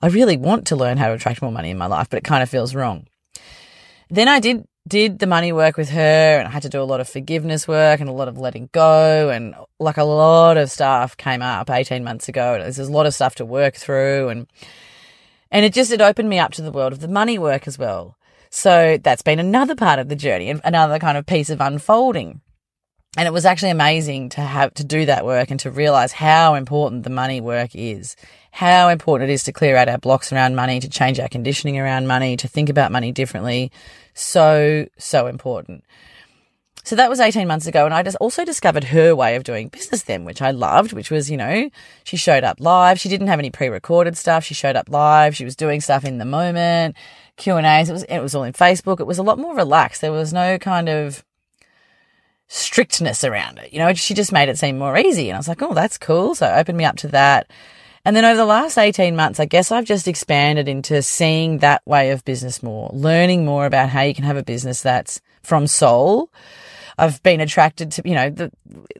I 0.00 0.06
really 0.08 0.36
want 0.36 0.68
to 0.68 0.76
learn 0.76 0.96
how 0.96 1.08
to 1.08 1.14
attract 1.14 1.42
more 1.42 1.52
money 1.52 1.70
in 1.70 1.78
my 1.78 1.86
life, 1.86 2.08
but 2.08 2.18
it 2.18 2.24
kind 2.24 2.42
of 2.42 2.48
feels 2.48 2.74
wrong. 2.74 3.06
Then 4.10 4.28
I 4.28 4.40
did 4.40 4.66
did 4.88 5.20
the 5.20 5.26
money 5.28 5.52
work 5.52 5.76
with 5.76 5.90
her 5.90 6.38
and 6.38 6.48
I 6.48 6.50
had 6.50 6.62
to 6.62 6.68
do 6.68 6.82
a 6.82 6.84
lot 6.84 7.00
of 7.00 7.08
forgiveness 7.08 7.68
work 7.68 8.00
and 8.00 8.08
a 8.08 8.12
lot 8.12 8.26
of 8.26 8.36
letting 8.36 8.68
go 8.72 9.30
and 9.30 9.54
like 9.78 9.96
a 9.96 10.02
lot 10.02 10.56
of 10.56 10.72
stuff 10.72 11.16
came 11.16 11.40
up 11.40 11.70
18 11.70 12.02
months 12.02 12.28
ago. 12.28 12.58
There's 12.58 12.80
a 12.80 12.90
lot 12.90 13.06
of 13.06 13.14
stuff 13.14 13.36
to 13.36 13.44
work 13.44 13.76
through 13.76 14.28
and 14.30 14.48
and 15.52 15.64
it 15.64 15.72
just 15.72 15.92
it 15.92 16.00
opened 16.00 16.28
me 16.28 16.40
up 16.40 16.50
to 16.52 16.62
the 16.62 16.72
world 16.72 16.92
of 16.92 17.00
the 17.00 17.06
money 17.06 17.38
work 17.38 17.68
as 17.68 17.78
well. 17.78 18.16
So 18.50 18.98
that's 19.02 19.22
been 19.22 19.38
another 19.38 19.76
part 19.76 19.98
of 19.98 20.08
the 20.08 20.16
journey 20.16 20.48
and 20.48 20.60
another 20.64 20.98
kind 20.98 21.16
of 21.16 21.26
piece 21.26 21.50
of 21.50 21.60
unfolding. 21.60 22.40
And 23.16 23.28
it 23.28 23.32
was 23.32 23.44
actually 23.44 23.70
amazing 23.70 24.30
to 24.30 24.40
have 24.40 24.72
to 24.74 24.84
do 24.84 25.04
that 25.04 25.26
work 25.26 25.50
and 25.50 25.60
to 25.60 25.70
realize 25.70 26.12
how 26.12 26.54
important 26.54 27.04
the 27.04 27.10
money 27.10 27.42
work 27.42 27.70
is, 27.74 28.16
how 28.50 28.88
important 28.88 29.30
it 29.30 29.34
is 29.34 29.44
to 29.44 29.52
clear 29.52 29.76
out 29.76 29.88
our 29.88 29.98
blocks 29.98 30.32
around 30.32 30.56
money, 30.56 30.80
to 30.80 30.88
change 30.88 31.20
our 31.20 31.28
conditioning 31.28 31.78
around 31.78 32.06
money, 32.06 32.38
to 32.38 32.48
think 32.48 32.70
about 32.70 32.90
money 32.90 33.12
differently. 33.12 33.70
So, 34.14 34.86
so 34.96 35.26
important. 35.26 35.84
So 36.84 36.96
that 36.96 37.08
was 37.08 37.20
18 37.20 37.46
months 37.46 37.66
ago. 37.66 37.84
And 37.84 37.94
I 37.94 38.02
just 38.02 38.16
also 38.16 38.44
discovered 38.44 38.84
her 38.84 39.14
way 39.14 39.36
of 39.36 39.44
doing 39.44 39.68
business 39.68 40.02
then, 40.02 40.24
which 40.24 40.42
I 40.42 40.50
loved, 40.50 40.92
which 40.92 41.10
was, 41.10 41.30
you 41.30 41.36
know, 41.36 41.70
she 42.04 42.16
showed 42.16 42.42
up 42.42 42.58
live. 42.60 42.98
She 42.98 43.08
didn't 43.08 43.28
have 43.28 43.38
any 43.38 43.50
pre-recorded 43.50 44.16
stuff. 44.16 44.44
She 44.44 44.54
showed 44.54 44.76
up 44.76 44.88
live. 44.88 45.36
She 45.36 45.44
was 45.44 45.54
doing 45.54 45.80
stuff 45.80 46.04
in 46.04 46.18
the 46.18 46.24
moment, 46.24 46.96
Q 47.36 47.56
and 47.56 47.66
A's. 47.66 47.88
It 47.88 47.92
was, 47.92 48.02
it 48.04 48.18
was 48.20 48.34
all 48.34 48.42
in 48.42 48.52
Facebook. 48.52 49.00
It 49.00 49.06
was 49.06 49.18
a 49.18 49.22
lot 49.22 49.38
more 49.38 49.54
relaxed. 49.54 50.00
There 50.00 50.12
was 50.12 50.32
no 50.32 50.58
kind 50.58 50.88
of, 50.88 51.24
strictness 52.52 53.24
around 53.24 53.58
it. 53.58 53.72
You 53.72 53.78
know, 53.78 53.94
she 53.94 54.12
just 54.12 54.30
made 54.30 54.50
it 54.50 54.58
seem 54.58 54.76
more 54.76 54.96
easy. 54.98 55.30
And 55.30 55.36
I 55.36 55.38
was 55.38 55.48
like, 55.48 55.62
oh, 55.62 55.72
that's 55.72 55.96
cool. 55.96 56.34
So 56.34 56.46
it 56.46 56.58
opened 56.58 56.76
me 56.76 56.84
up 56.84 56.96
to 56.96 57.08
that. 57.08 57.50
And 58.04 58.14
then 58.14 58.26
over 58.26 58.36
the 58.36 58.44
last 58.44 58.76
18 58.76 59.16
months, 59.16 59.40
I 59.40 59.46
guess 59.46 59.72
I've 59.72 59.86
just 59.86 60.06
expanded 60.06 60.68
into 60.68 61.00
seeing 61.02 61.58
that 61.58 61.80
way 61.86 62.10
of 62.10 62.24
business 62.24 62.62
more, 62.62 62.90
learning 62.92 63.46
more 63.46 63.64
about 63.64 63.88
how 63.88 64.02
you 64.02 64.14
can 64.14 64.24
have 64.24 64.36
a 64.36 64.42
business 64.42 64.82
that's 64.82 65.20
from 65.42 65.66
soul 65.66 66.30
I've 66.98 67.22
been 67.22 67.40
attracted 67.40 67.92
to, 67.92 68.02
you 68.04 68.14
know, 68.14 68.30
the, 68.30 68.50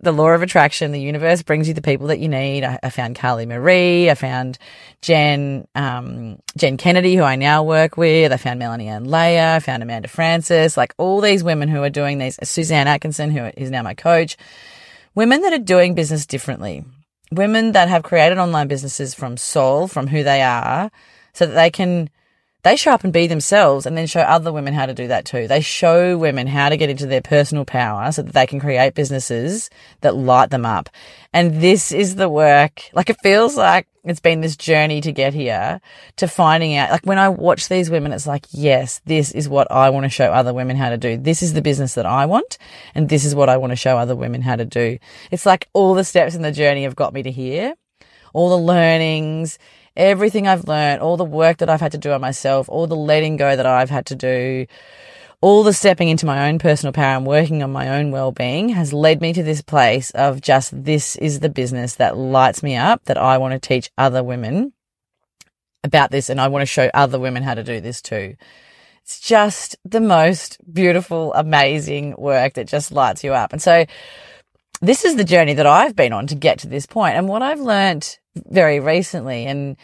the 0.01 0.13
law 0.13 0.31
of 0.31 0.43
attraction, 0.43 0.93
the 0.93 1.01
universe 1.01 1.43
brings 1.43 1.69
you 1.69 1.75
the 1.75 1.83
people 1.83 2.07
that 2.09 2.19
you 2.19 2.29
need. 2.29 2.65
I, 2.65 2.79
I 2.83 2.91
found 2.91 3.17
Carly 3.17 3.47
Marie. 3.47 4.11
I 4.11 4.15
found 4.15 4.59
Jen, 5.03 5.67
um, 5.75 6.39
Jen 6.57 6.77
Kennedy, 6.77 7.17
who 7.17 7.23
I 7.23 7.37
now 7.37 7.63
work 7.63 7.97
with. 7.97 8.33
I 8.33 8.37
found 8.37 8.59
Melanie 8.59 8.89
Ann 8.89 9.11
Leah. 9.11 9.57
I 9.57 9.61
found 9.61 9.83
Amanda 9.83 10.09
Frances, 10.09 10.77
like 10.77 10.95
all 10.99 11.21
these 11.21 11.45
women 11.45 11.69
who 11.69 11.83
are 11.83 11.91
doing 11.91 12.19
these, 12.19 12.39
Suzanne 12.43 12.89
Atkinson, 12.89 13.31
who 13.31 13.51
is 13.57 13.71
now 13.71 13.83
my 13.83 13.95
coach, 13.95 14.37
women 15.15 15.43
that 15.43 15.53
are 15.53 15.59
doing 15.59 15.95
business 15.95 16.27
differently, 16.27 16.85
women 17.31 17.73
that 17.73 17.89
have 17.89 18.03
created 18.03 18.39
online 18.39 18.69
businesses 18.69 19.15
from 19.15 19.37
soul, 19.37 19.89
from 19.89 20.07
who 20.07 20.23
they 20.23 20.43
are, 20.43 20.91
so 21.35 21.47
that 21.47 21.55
they 21.55 21.71
can 21.71 22.11
they 22.63 22.77
show 22.77 22.93
up 22.93 23.03
and 23.03 23.13
be 23.13 23.27
themselves 23.27 23.87
and 23.87 23.97
then 23.97 24.07
show 24.07 24.21
other 24.21 24.53
women 24.53 24.73
how 24.73 24.87
to 24.87 24.95
do 24.95 25.09
that 25.09 25.25
too. 25.25 25.49
They 25.49 25.61
show 25.61 26.17
women 26.17 26.47
how 26.47 26.69
to 26.69 26.77
get 26.77 26.91
into 26.91 27.07
their 27.07 27.21
personal 27.21 27.65
power 27.65 28.13
so 28.13 28.23
that 28.23 28.33
they 28.33 28.47
can 28.47 28.61
create 28.61 28.95
businesses 28.95 29.69
that 30.03 30.15
light 30.15 30.51
them 30.51 30.65
up. 30.65 30.89
And 31.33 31.61
this 31.61 31.91
is 31.91 32.15
the 32.15 32.29
work. 32.29 32.83
Like 32.93 33.11
it 33.11 33.17
feels 33.23 33.57
like 33.57 33.89
it's 34.05 34.21
been 34.21 34.41
this 34.41 34.57
journey 34.57 35.01
to 35.01 35.13
get 35.13 35.35
here 35.35 35.81
to 36.17 36.29
finding 36.29 36.77
out. 36.77 36.91
Like 36.91 37.05
when 37.05 37.19
I 37.19 37.29
watch 37.29 37.69
these 37.69 37.91
women, 37.91 38.13
it's 38.13 38.27
like, 38.27 38.47
yes, 38.51 39.01
this 39.07 39.33
is 39.33 39.49
what 39.49 39.71
I 39.71 39.91
want 39.91 40.05
to 40.05 40.11
show 40.11 40.33
other 40.33 40.55
women 40.55 40.77
how 40.77 40.91
to 40.91 40.97
do. 40.97 41.17
This 41.17 41.43
is 41.43 41.55
the 41.55 41.63
business 41.63 41.95
that 41.95 42.07
I 42.07 42.27
want. 42.27 42.59
And 42.95 43.09
this 43.09 43.25
is 43.25 43.35
what 43.35 43.49
I 43.49 43.57
want 43.57 43.71
to 43.71 43.77
show 43.77 43.99
other 43.99 44.15
women 44.15 44.43
how 44.43 44.57
to 44.57 44.65
do. 44.65 44.99
It's 45.33 45.47
like 45.47 45.69
all 45.73 45.95
the 45.95 46.05
steps 46.05 46.37
in 46.37 46.43
the 46.43 46.53
journey 46.53 46.85
have 46.85 46.97
got 46.97 47.13
me 47.13 47.25
to 47.25 47.31
here. 47.31 47.75
All 48.35 48.51
the 48.51 48.65
learnings, 48.65 49.59
everything 49.97 50.47
I've 50.47 50.69
learned, 50.69 51.03
all 51.03 51.17
the 51.17 51.25
work 51.25 51.59
that 51.59 51.71
I've 51.71 51.81
had 51.81 51.93
to 51.93 51.99
do 51.99 52.13
on 52.13 52.21
myself, 52.21 52.69
all 52.69 52.87
the 52.87 52.97
letting 52.97 53.37
go 53.37 53.55
that 53.55 53.67
I've 53.67 53.91
had 53.91 54.07
to 54.07 54.15
do, 54.15 54.67
all 55.41 55.65
the 55.65 55.73
stepping 55.73 56.09
into 56.09 56.25
my 56.25 56.49
own 56.49 56.59
personal 56.59 56.93
power 56.93 57.17
and 57.17 57.27
working 57.27 57.63
on 57.63 57.73
my 57.73 57.89
own 57.99 58.13
well-being 58.13 58.71
has 58.71 58.93
led 58.93 59.21
me 59.21 59.33
to 59.33 59.43
this 59.43 59.61
place 59.61 60.11
of 60.13 60.41
just 60.41 60.85
this 60.85 61.17
is 61.17 61.41
the 61.41 61.49
business 61.49 61.97
that 61.97 62.17
lights 62.17 62.63
me 62.63 62.77
up 62.77 63.05
that 63.07 63.19
I 63.19 63.39
want 63.39 63.53
to 63.53 63.59
teach 63.59 63.91
other 63.99 64.23
women 64.23 64.73
about 65.83 66.13
this 66.13 66.31
and 66.31 66.41
I 66.41 66.47
want 66.47 66.63
to 66.63 66.67
show 66.67 66.91
other 66.95 67.19
women 67.19 67.43
how 67.43 67.55
to 67.55 67.65
do 67.65 67.81
this 67.81 68.01
too. 68.01 68.37
It's 69.03 69.19
just 69.19 69.77
the 69.85 70.01
most 70.01 70.59
beautiful, 70.73 71.35
amazing 71.35 72.15
work 72.17 72.55
that 72.55 72.69
just 72.69 72.93
lights 72.93 73.25
you 73.25 73.33
up. 73.33 73.53
And 73.53 73.61
so 73.61 73.85
this 74.81 75.05
is 75.05 75.17
the 75.17 75.25
journey 75.25 75.55
that 75.55 75.67
I've 75.67 75.97
been 75.97 76.13
on 76.13 76.29
to 76.29 76.37
get 76.37 76.61
to 76.61 76.69
this 76.69 76.87
point. 76.87 77.17
And 77.17 77.29
what 77.29 77.43
I've 77.43 77.61
learned 77.61 78.19
very 78.35 78.81
recently. 78.81 79.47
And 79.47 79.77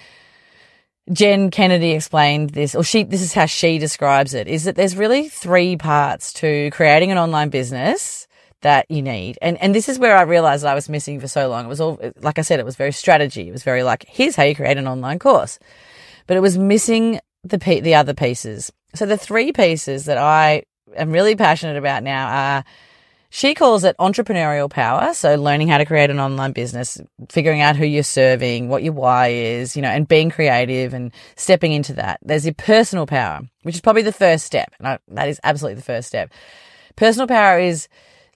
Jen 1.13 1.51
Kennedy 1.51 1.93
explained 1.93 2.51
this, 2.51 2.75
or 2.75 2.85
she, 2.85 3.03
this 3.03 3.23
is 3.23 3.33
how 3.33 3.47
she 3.47 3.79
describes 3.79 4.35
it, 4.35 4.49
is 4.49 4.65
that 4.65 4.77
there's 4.77 4.97
really 4.97 5.29
three 5.29 5.77
parts 5.77 6.33
to 6.35 6.71
creating 6.71 7.11
an 7.11 7.19
online 7.19 7.49
business 7.49 8.27
that 8.63 8.91
you 8.91 9.03
need. 9.03 9.39
And, 9.41 9.57
and 9.63 9.75
this 9.75 9.89
is 9.89 9.99
where 9.99 10.17
I 10.17 10.23
realized 10.23 10.65
I 10.65 10.75
was 10.75 10.89
missing 10.89 11.21
for 11.21 11.29
so 11.29 11.49
long. 11.49 11.65
It 11.65 11.69
was 11.69 11.81
all, 11.81 12.01
like 12.21 12.39
I 12.39 12.43
said, 12.43 12.59
it 12.59 12.67
was 12.67 12.77
very 12.77 12.93
strategy. 12.93 13.49
It 13.49 13.53
was 13.53 13.63
very 13.63 13.83
like, 13.83 14.05
here's 14.09 14.37
how 14.37 14.43
you 14.43 14.57
create 14.57 14.77
an 14.77 14.89
online 14.89 15.19
course. 15.19 15.59
But 16.27 16.37
it 16.37 16.41
was 16.41 16.59
missing 16.59 17.21
the, 17.45 17.57
the 17.57 17.95
other 17.95 18.15
pieces. 18.15 18.73
So 18.95 19.07
the 19.07 19.17
three 19.17 19.53
pieces 19.53 20.07
that 20.07 20.19
I 20.19 20.65
am 20.97 21.13
really 21.13 21.37
passionate 21.37 21.77
about 21.77 22.03
now 22.03 22.29
are 22.29 22.65
she 23.31 23.55
calls 23.55 23.85
it 23.85 23.97
entrepreneurial 23.99 24.71
power. 24.71 25.13
So 25.13 25.35
learning 25.35 25.69
how 25.69 25.79
to 25.79 25.85
create 25.85 26.11
an 26.11 26.19
online 26.19 26.53
business, 26.53 27.01
figuring 27.29 27.61
out 27.61 27.77
who 27.77 27.85
you're 27.85 28.03
serving, 28.03 28.69
what 28.69 28.83
your 28.83 28.95
why 28.95 29.29
is, 29.29 29.77
you 29.77 29.83
know, 29.83 29.91
and 29.91 30.09
being 30.09 30.31
creative 30.31 30.95
and 30.95 31.13
stepping 31.37 31.73
into 31.73 31.93
that. 31.95 32.21
There's 32.23 32.47
your 32.47 32.55
personal 32.55 33.07
power, 33.07 33.43
which 33.63 33.75
is 33.75 33.81
probably 33.81 34.03
the 34.03 34.13
first 34.13 34.47
step. 34.47 34.73
And 34.79 34.89
I, 34.89 34.99
that 35.09 35.29
is 35.29 35.41
absolutely 35.45 35.77
the 35.77 35.83
first 35.83 36.09
step. 36.09 36.33
Personal 36.97 37.27
power 37.29 37.59
is 37.59 37.89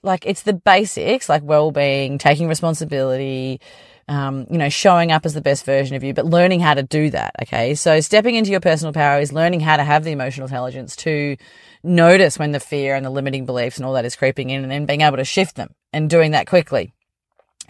like, 0.03 0.25
it's 0.25 0.43
the 0.43 0.53
basics, 0.53 1.27
like 1.27 1.43
well-being, 1.43 2.17
taking 2.17 2.47
responsibility, 2.47 3.61
um, 4.07 4.45
you 4.51 4.57
know, 4.57 4.69
showing 4.69 5.11
up 5.11 5.25
as 5.25 5.33
the 5.33 5.41
best 5.41 5.65
version 5.65 5.95
of 5.95 6.03
you, 6.03 6.13
but 6.13 6.25
learning 6.25 6.59
how 6.59 6.73
to 6.73 6.83
do 6.83 7.09
that. 7.09 7.35
Okay. 7.41 7.73
So 7.73 7.99
stepping 8.01 8.35
into 8.35 8.51
your 8.51 8.59
personal 8.59 8.93
power 8.93 9.19
is 9.19 9.33
learning 9.33 9.61
how 9.61 9.77
to 9.77 9.83
have 9.83 10.03
the 10.03 10.11
emotional 10.11 10.45
intelligence 10.45 10.95
to 10.97 11.37
notice 11.83 12.39
when 12.39 12.51
the 12.51 12.59
fear 12.59 12.95
and 12.95 13.05
the 13.05 13.09
limiting 13.09 13.45
beliefs 13.45 13.77
and 13.77 13.85
all 13.85 13.93
that 13.93 14.05
is 14.05 14.15
creeping 14.15 14.49
in 14.49 14.63
and 14.63 14.71
then 14.71 14.85
being 14.85 15.01
able 15.01 15.17
to 15.17 15.25
shift 15.25 15.55
them 15.55 15.73
and 15.91 16.09
doing 16.09 16.31
that 16.31 16.47
quickly. 16.47 16.93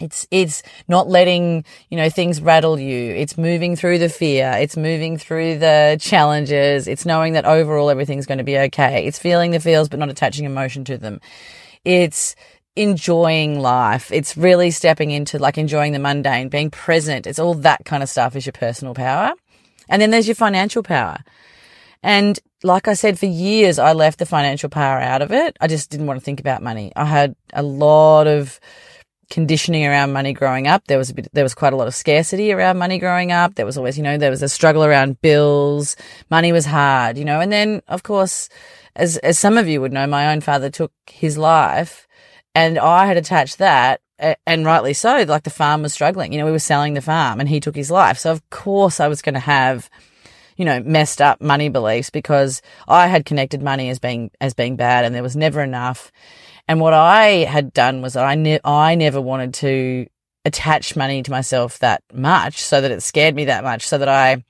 It's, 0.00 0.26
it's 0.32 0.62
not 0.88 1.08
letting, 1.08 1.64
you 1.88 1.96
know, 1.96 2.10
things 2.10 2.40
rattle 2.40 2.78
you. 2.78 3.14
It's 3.14 3.38
moving 3.38 3.76
through 3.76 3.98
the 3.98 4.08
fear. 4.08 4.52
It's 4.58 4.76
moving 4.76 5.18
through 5.18 5.58
the 5.58 5.98
challenges. 6.00 6.88
It's 6.88 7.06
knowing 7.06 7.34
that 7.34 7.44
overall 7.44 7.90
everything's 7.90 8.26
going 8.26 8.38
to 8.38 8.44
be 8.44 8.58
okay. 8.58 9.06
It's 9.06 9.20
feeling 9.20 9.52
the 9.52 9.60
feels, 9.60 9.88
but 9.88 10.00
not 10.00 10.08
attaching 10.08 10.46
emotion 10.46 10.84
to 10.86 10.98
them. 10.98 11.20
It's 11.84 12.34
enjoying 12.76 13.60
life. 13.60 14.10
It's 14.10 14.36
really 14.36 14.72
stepping 14.72 15.12
into 15.12 15.38
like 15.38 15.58
enjoying 15.58 15.92
the 15.92 16.00
mundane, 16.00 16.48
being 16.48 16.70
present. 16.70 17.26
It's 17.26 17.38
all 17.38 17.54
that 17.54 17.84
kind 17.84 18.02
of 18.02 18.08
stuff 18.08 18.34
is 18.34 18.46
your 18.46 18.52
personal 18.52 18.94
power. 18.94 19.32
And 19.88 20.02
then 20.02 20.10
there's 20.10 20.26
your 20.26 20.34
financial 20.34 20.82
power. 20.82 21.18
And 22.04 22.38
like 22.62 22.86
I 22.86 22.92
said, 22.92 23.18
for 23.18 23.26
years, 23.26 23.78
I 23.78 23.94
left 23.94 24.18
the 24.18 24.26
financial 24.26 24.68
power 24.68 25.00
out 25.00 25.22
of 25.22 25.32
it. 25.32 25.56
I 25.58 25.66
just 25.66 25.90
didn't 25.90 26.06
want 26.06 26.20
to 26.20 26.24
think 26.24 26.38
about 26.38 26.62
money. 26.62 26.92
I 26.94 27.06
had 27.06 27.34
a 27.54 27.62
lot 27.62 28.26
of 28.26 28.60
conditioning 29.30 29.86
around 29.86 30.12
money 30.12 30.34
growing 30.34 30.66
up. 30.66 30.86
There 30.86 30.98
was 30.98 31.08
a 31.08 31.14
bit, 31.14 31.28
there 31.32 31.42
was 31.42 31.54
quite 31.54 31.72
a 31.72 31.76
lot 31.76 31.88
of 31.88 31.94
scarcity 31.94 32.52
around 32.52 32.76
money 32.76 32.98
growing 32.98 33.32
up. 33.32 33.54
There 33.54 33.64
was 33.64 33.78
always, 33.78 33.96
you 33.96 34.04
know, 34.04 34.18
there 34.18 34.30
was 34.30 34.42
a 34.42 34.50
struggle 34.50 34.84
around 34.84 35.22
bills. 35.22 35.96
Money 36.30 36.52
was 36.52 36.66
hard, 36.66 37.16
you 37.16 37.24
know, 37.24 37.40
and 37.40 37.50
then 37.50 37.80
of 37.88 38.02
course, 38.02 38.50
as, 38.94 39.16
as 39.18 39.38
some 39.38 39.56
of 39.56 39.66
you 39.66 39.80
would 39.80 39.92
know, 39.92 40.06
my 40.06 40.30
own 40.30 40.42
father 40.42 40.68
took 40.68 40.92
his 41.10 41.38
life 41.38 42.06
and 42.54 42.78
I 42.78 43.06
had 43.06 43.16
attached 43.16 43.56
that 43.58 44.02
and 44.46 44.66
rightly 44.66 44.92
so. 44.92 45.24
Like 45.26 45.44
the 45.44 45.50
farm 45.50 45.80
was 45.80 45.94
struggling. 45.94 46.32
You 46.34 46.38
know, 46.38 46.46
we 46.46 46.52
were 46.52 46.58
selling 46.58 46.92
the 46.92 47.00
farm 47.00 47.40
and 47.40 47.48
he 47.48 47.60
took 47.60 47.76
his 47.76 47.90
life. 47.90 48.18
So 48.18 48.30
of 48.30 48.48
course 48.50 49.00
I 49.00 49.08
was 49.08 49.22
going 49.22 49.34
to 49.34 49.40
have, 49.40 49.88
you 50.56 50.64
know, 50.64 50.80
messed 50.80 51.20
up 51.20 51.40
money 51.40 51.68
beliefs 51.68 52.10
because 52.10 52.62
I 52.86 53.06
had 53.06 53.24
connected 53.24 53.62
money 53.62 53.90
as 53.90 53.98
being, 53.98 54.30
as 54.40 54.54
being 54.54 54.76
bad 54.76 55.04
and 55.04 55.14
there 55.14 55.22
was 55.22 55.36
never 55.36 55.62
enough. 55.62 56.12
And 56.68 56.80
what 56.80 56.94
I 56.94 57.44
had 57.44 57.72
done 57.72 58.02
was 58.02 58.16
I, 58.16 58.34
ne- 58.34 58.60
I 58.64 58.94
never 58.94 59.20
wanted 59.20 59.54
to 59.54 60.06
attach 60.44 60.96
money 60.96 61.22
to 61.22 61.30
myself 61.30 61.78
that 61.80 62.02
much 62.12 62.60
so 62.62 62.80
that 62.80 62.90
it 62.90 63.02
scared 63.02 63.34
me 63.34 63.46
that 63.46 63.64
much 63.64 63.86
so 63.86 63.98
that 63.98 64.08
I, 64.08 64.44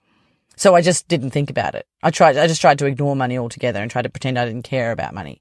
so 0.57 0.75
I 0.75 0.83
just 0.83 1.09
didn't 1.09 1.31
think 1.31 1.51
about 1.51 1.75
it. 1.75 1.87
I 2.03 2.11
tried, 2.11 2.37
I 2.37 2.47
just 2.47 2.61
tried 2.61 2.79
to 2.79 2.87
ignore 2.87 3.17
money 3.17 3.39
altogether 3.39 3.81
and 3.81 3.91
tried 3.91 4.03
to 4.03 4.11
pretend 4.11 4.39
I 4.39 4.45
didn't 4.45 4.63
care 4.63 4.93
about 4.93 5.15
money. 5.15 5.41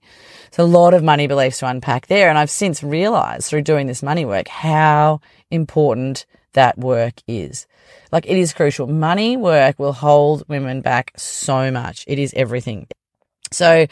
So 0.52 0.64
a 0.64 0.66
lot 0.66 0.94
of 0.94 1.04
money 1.04 1.28
beliefs 1.28 1.60
to 1.60 1.68
unpack 1.68 2.08
there. 2.08 2.30
And 2.30 2.38
I've 2.38 2.50
since 2.50 2.84
realized 2.84 3.48
through 3.48 3.62
doing 3.64 3.88
this 3.88 4.04
money 4.04 4.26
work 4.26 4.48
how 4.48 5.20
important 5.52 6.26
that 6.54 6.78
work 6.78 7.16
is. 7.28 7.68
Like 8.12 8.26
it 8.26 8.38
is 8.38 8.54
crucial. 8.54 8.88
Money 8.88 9.38
work 9.38 9.80
will 9.80 9.94
hold 9.94 10.44
women 10.48 10.82
back 10.82 11.12
so 11.18 11.72
much. 11.72 12.06
It 12.08 12.20
is 12.20 12.34
everything. 12.36 12.88
So 13.52 13.88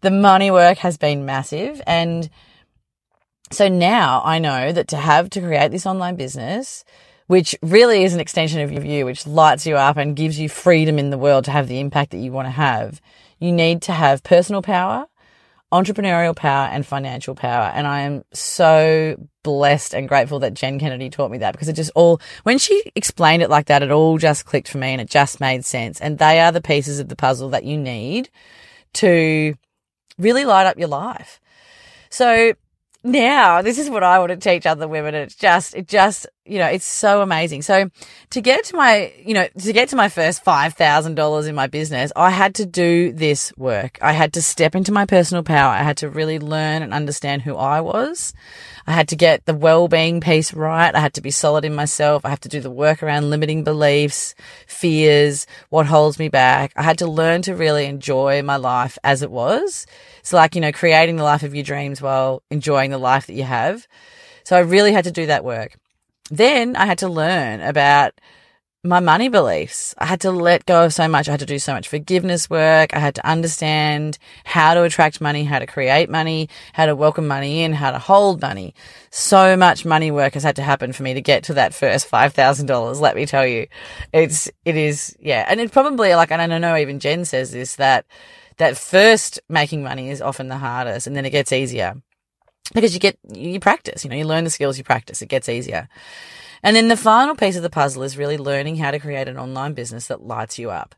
the 0.00 0.10
money 0.10 0.50
work 0.50 0.78
has 0.78 0.96
been 0.96 1.24
massive. 1.24 1.80
And 1.86 2.28
so 3.50 3.68
now 3.68 4.22
I 4.24 4.38
know 4.38 4.72
that 4.72 4.88
to 4.88 4.96
have 4.96 5.30
to 5.30 5.40
create 5.40 5.70
this 5.70 5.86
online 5.86 6.16
business, 6.16 6.84
which 7.26 7.56
really 7.62 8.04
is 8.04 8.14
an 8.14 8.20
extension 8.20 8.60
of 8.60 8.84
you, 8.84 9.04
which 9.04 9.26
lights 9.26 9.66
you 9.66 9.76
up 9.76 9.96
and 9.96 10.16
gives 10.16 10.38
you 10.38 10.48
freedom 10.48 10.98
in 10.98 11.10
the 11.10 11.18
world 11.18 11.44
to 11.44 11.50
have 11.50 11.68
the 11.68 11.80
impact 11.80 12.10
that 12.10 12.18
you 12.18 12.32
want 12.32 12.46
to 12.46 12.52
have, 12.52 13.00
you 13.38 13.52
need 13.52 13.82
to 13.82 13.92
have 13.92 14.22
personal 14.22 14.62
power, 14.62 15.06
entrepreneurial 15.72 16.36
power 16.36 16.66
and 16.66 16.86
financial 16.86 17.34
power. 17.34 17.72
And 17.74 17.86
I 17.86 18.00
am 18.00 18.24
so 18.32 19.16
blessed 19.42 19.94
and 19.94 20.06
grateful 20.08 20.38
that 20.40 20.54
Jen 20.54 20.78
Kennedy 20.78 21.08
taught 21.08 21.30
me 21.30 21.38
that 21.38 21.52
because 21.52 21.68
it 21.68 21.72
just 21.72 21.90
all, 21.94 22.20
when 22.42 22.58
she 22.58 22.82
explained 22.94 23.42
it 23.42 23.50
like 23.50 23.66
that, 23.66 23.82
it 23.82 23.90
all 23.90 24.18
just 24.18 24.44
clicked 24.44 24.68
for 24.68 24.78
me 24.78 24.88
and 24.88 25.00
it 25.00 25.08
just 25.08 25.40
made 25.40 25.64
sense. 25.64 26.00
And 26.00 26.18
they 26.18 26.40
are 26.40 26.52
the 26.52 26.60
pieces 26.60 27.00
of 27.00 27.08
the 27.08 27.16
puzzle 27.16 27.48
that 27.50 27.64
you 27.64 27.78
need 27.78 28.28
to 28.94 29.54
really 30.18 30.44
light 30.44 30.66
up 30.66 30.78
your 30.78 30.88
life. 30.88 31.40
So 32.10 32.52
now 33.02 33.62
this 33.62 33.78
is 33.78 33.88
what 33.88 34.04
I 34.04 34.18
want 34.18 34.30
to 34.30 34.36
teach 34.36 34.66
other 34.66 34.86
women. 34.86 35.14
It's 35.14 35.34
just, 35.34 35.74
it 35.74 35.88
just, 35.88 36.26
you 36.44 36.58
know, 36.58 36.66
it's 36.66 36.84
so 36.84 37.22
amazing. 37.22 37.62
So 37.62 37.88
to 38.30 38.40
get 38.40 38.64
to 38.64 38.76
my, 38.76 39.12
you 39.24 39.32
know, 39.32 39.46
to 39.58 39.72
get 39.72 39.88
to 39.90 39.96
my 39.96 40.08
first 40.08 40.44
$5,000 40.44 41.48
in 41.48 41.54
my 41.54 41.66
business, 41.68 42.12
I 42.16 42.30
had 42.30 42.56
to 42.56 42.66
do 42.66 43.12
this 43.12 43.52
work. 43.56 43.98
I 44.02 44.12
had 44.12 44.32
to 44.32 44.42
step 44.42 44.74
into 44.74 44.90
my 44.90 45.06
personal 45.06 45.44
power. 45.44 45.72
I 45.72 45.82
had 45.82 45.98
to 45.98 46.08
really 46.08 46.40
learn 46.40 46.82
and 46.82 46.92
understand 46.92 47.42
who 47.42 47.56
I 47.56 47.80
was. 47.80 48.34
I 48.86 48.92
had 48.92 49.08
to 49.08 49.16
get 49.16 49.46
the 49.46 49.54
well-being 49.54 50.20
piece 50.20 50.52
right. 50.52 50.92
I 50.92 50.98
had 50.98 51.14
to 51.14 51.20
be 51.20 51.30
solid 51.30 51.64
in 51.64 51.74
myself. 51.74 52.24
I 52.24 52.30
had 52.30 52.42
to 52.42 52.48
do 52.48 52.60
the 52.60 52.70
work 52.70 53.04
around 53.04 53.30
limiting 53.30 53.62
beliefs, 53.62 54.34
fears, 54.66 55.46
what 55.70 55.86
holds 55.86 56.18
me 56.18 56.28
back. 56.28 56.72
I 56.74 56.82
had 56.82 56.98
to 56.98 57.06
learn 57.06 57.42
to 57.42 57.54
really 57.54 57.86
enjoy 57.86 58.42
my 58.42 58.56
life 58.56 58.98
as 59.04 59.22
it 59.22 59.30
was. 59.30 59.86
It's 60.18 60.32
like, 60.32 60.56
you 60.56 60.60
know, 60.60 60.72
creating 60.72 61.16
the 61.16 61.22
life 61.22 61.44
of 61.44 61.54
your 61.54 61.64
dreams 61.64 62.02
while 62.02 62.42
enjoying 62.50 62.90
the 62.90 62.98
life 62.98 63.28
that 63.28 63.34
you 63.34 63.44
have. 63.44 63.86
So 64.42 64.56
I 64.56 64.60
really 64.60 64.92
had 64.92 65.04
to 65.04 65.12
do 65.12 65.26
that 65.26 65.44
work. 65.44 65.76
Then 66.32 66.76
I 66.76 66.86
had 66.86 66.96
to 66.98 67.10
learn 67.10 67.60
about 67.60 68.14
my 68.82 69.00
money 69.00 69.28
beliefs. 69.28 69.94
I 69.98 70.06
had 70.06 70.22
to 70.22 70.30
let 70.30 70.64
go 70.64 70.86
of 70.86 70.94
so 70.94 71.06
much. 71.06 71.28
I 71.28 71.32
had 71.32 71.40
to 71.40 71.46
do 71.46 71.58
so 71.58 71.74
much 71.74 71.88
forgiveness 71.88 72.48
work. 72.48 72.94
I 72.94 73.00
had 73.00 73.14
to 73.16 73.26
understand 73.26 74.16
how 74.44 74.72
to 74.72 74.82
attract 74.82 75.20
money, 75.20 75.44
how 75.44 75.58
to 75.58 75.66
create 75.66 76.08
money, 76.08 76.48
how 76.72 76.86
to 76.86 76.96
welcome 76.96 77.28
money 77.28 77.62
in, 77.62 77.74
how 77.74 77.90
to 77.90 77.98
hold 77.98 78.40
money. 78.40 78.74
So 79.10 79.58
much 79.58 79.84
money 79.84 80.10
work 80.10 80.32
has 80.32 80.42
had 80.42 80.56
to 80.56 80.62
happen 80.62 80.94
for 80.94 81.02
me 81.02 81.12
to 81.12 81.20
get 81.20 81.44
to 81.44 81.54
that 81.54 81.74
first 81.74 82.10
$5,000. 82.10 82.98
Let 82.98 83.14
me 83.14 83.26
tell 83.26 83.46
you, 83.46 83.66
it's, 84.14 84.50
it 84.64 84.74
is, 84.74 85.14
yeah. 85.20 85.44
And 85.46 85.60
it 85.60 85.70
probably 85.70 86.14
like, 86.14 86.32
and 86.32 86.40
I 86.40 86.58
know 86.58 86.76
even 86.78 86.98
Jen 86.98 87.26
says 87.26 87.52
this, 87.52 87.76
that, 87.76 88.06
that 88.56 88.78
first 88.78 89.38
making 89.50 89.82
money 89.82 90.08
is 90.08 90.22
often 90.22 90.48
the 90.48 90.56
hardest 90.56 91.06
and 91.06 91.14
then 91.14 91.26
it 91.26 91.30
gets 91.30 91.52
easier 91.52 92.00
because 92.74 92.94
you 92.94 93.00
get, 93.00 93.18
you 93.32 93.60
practice, 93.60 94.04
you 94.04 94.10
know, 94.10 94.16
you 94.16 94.24
learn 94.24 94.44
the 94.44 94.50
skills, 94.50 94.78
you 94.78 94.84
practice, 94.84 95.22
it 95.22 95.28
gets 95.28 95.48
easier. 95.48 95.88
And 96.62 96.76
then 96.76 96.88
the 96.88 96.96
final 96.96 97.34
piece 97.34 97.56
of 97.56 97.62
the 97.62 97.70
puzzle 97.70 98.02
is 98.02 98.16
really 98.16 98.38
learning 98.38 98.76
how 98.76 98.92
to 98.92 98.98
create 98.98 99.28
an 99.28 99.38
online 99.38 99.74
business 99.74 100.06
that 100.06 100.22
lights 100.22 100.58
you 100.58 100.70
up. 100.70 100.94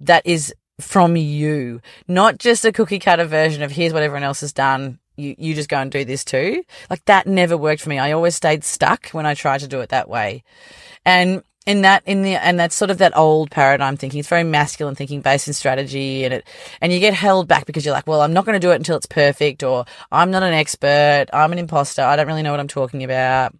That 0.00 0.24
is 0.24 0.54
from 0.80 1.16
you, 1.16 1.80
not 2.06 2.38
just 2.38 2.64
a 2.64 2.72
cookie 2.72 3.00
cutter 3.00 3.24
version 3.24 3.62
of 3.62 3.72
here's 3.72 3.92
what 3.92 4.04
everyone 4.04 4.22
else 4.22 4.42
has 4.42 4.52
done. 4.52 5.00
You, 5.16 5.34
you 5.36 5.54
just 5.54 5.68
go 5.68 5.78
and 5.78 5.90
do 5.90 6.04
this 6.04 6.24
too. 6.24 6.62
Like 6.88 7.04
that 7.06 7.26
never 7.26 7.56
worked 7.56 7.82
for 7.82 7.88
me. 7.88 7.98
I 7.98 8.12
always 8.12 8.36
stayed 8.36 8.62
stuck 8.62 9.08
when 9.10 9.26
I 9.26 9.34
tried 9.34 9.60
to 9.60 9.68
do 9.68 9.80
it 9.80 9.88
that 9.88 10.08
way. 10.08 10.44
And 11.04 11.42
in 11.68 11.82
that, 11.82 12.02
in 12.06 12.22
the, 12.22 12.36
and 12.36 12.58
that's 12.58 12.74
sort 12.74 12.90
of 12.90 12.98
that 12.98 13.16
old 13.16 13.52
paradigm 13.52 13.96
thinking. 13.98 14.20
It's 14.20 14.28
very 14.28 14.44
masculine 14.44 14.96
thinking 14.96 15.20
based 15.20 15.48
in 15.48 15.54
strategy 15.54 16.24
and 16.24 16.34
it, 16.34 16.48
and 16.80 16.92
you 16.92 17.00
get 17.00 17.14
held 17.14 17.48
back 17.48 17.66
because 17.66 17.84
you're 17.84 17.94
like, 17.94 18.08
well, 18.08 18.22
I'm 18.22 18.32
not 18.32 18.46
going 18.46 18.54
to 18.54 18.66
do 18.66 18.72
it 18.72 18.76
until 18.76 18.96
it's 18.96 19.06
perfect 19.06 19.62
or 19.62 19.84
I'm 20.10 20.32
not 20.32 20.42
an 20.42 20.54
expert. 20.54 21.26
I'm 21.32 21.52
an 21.52 21.60
imposter. 21.60 22.02
I 22.02 22.16
don't 22.16 22.26
really 22.26 22.42
know 22.42 22.52
what 22.52 22.60
I'm 22.60 22.68
talking 22.68 23.04
about. 23.04 23.54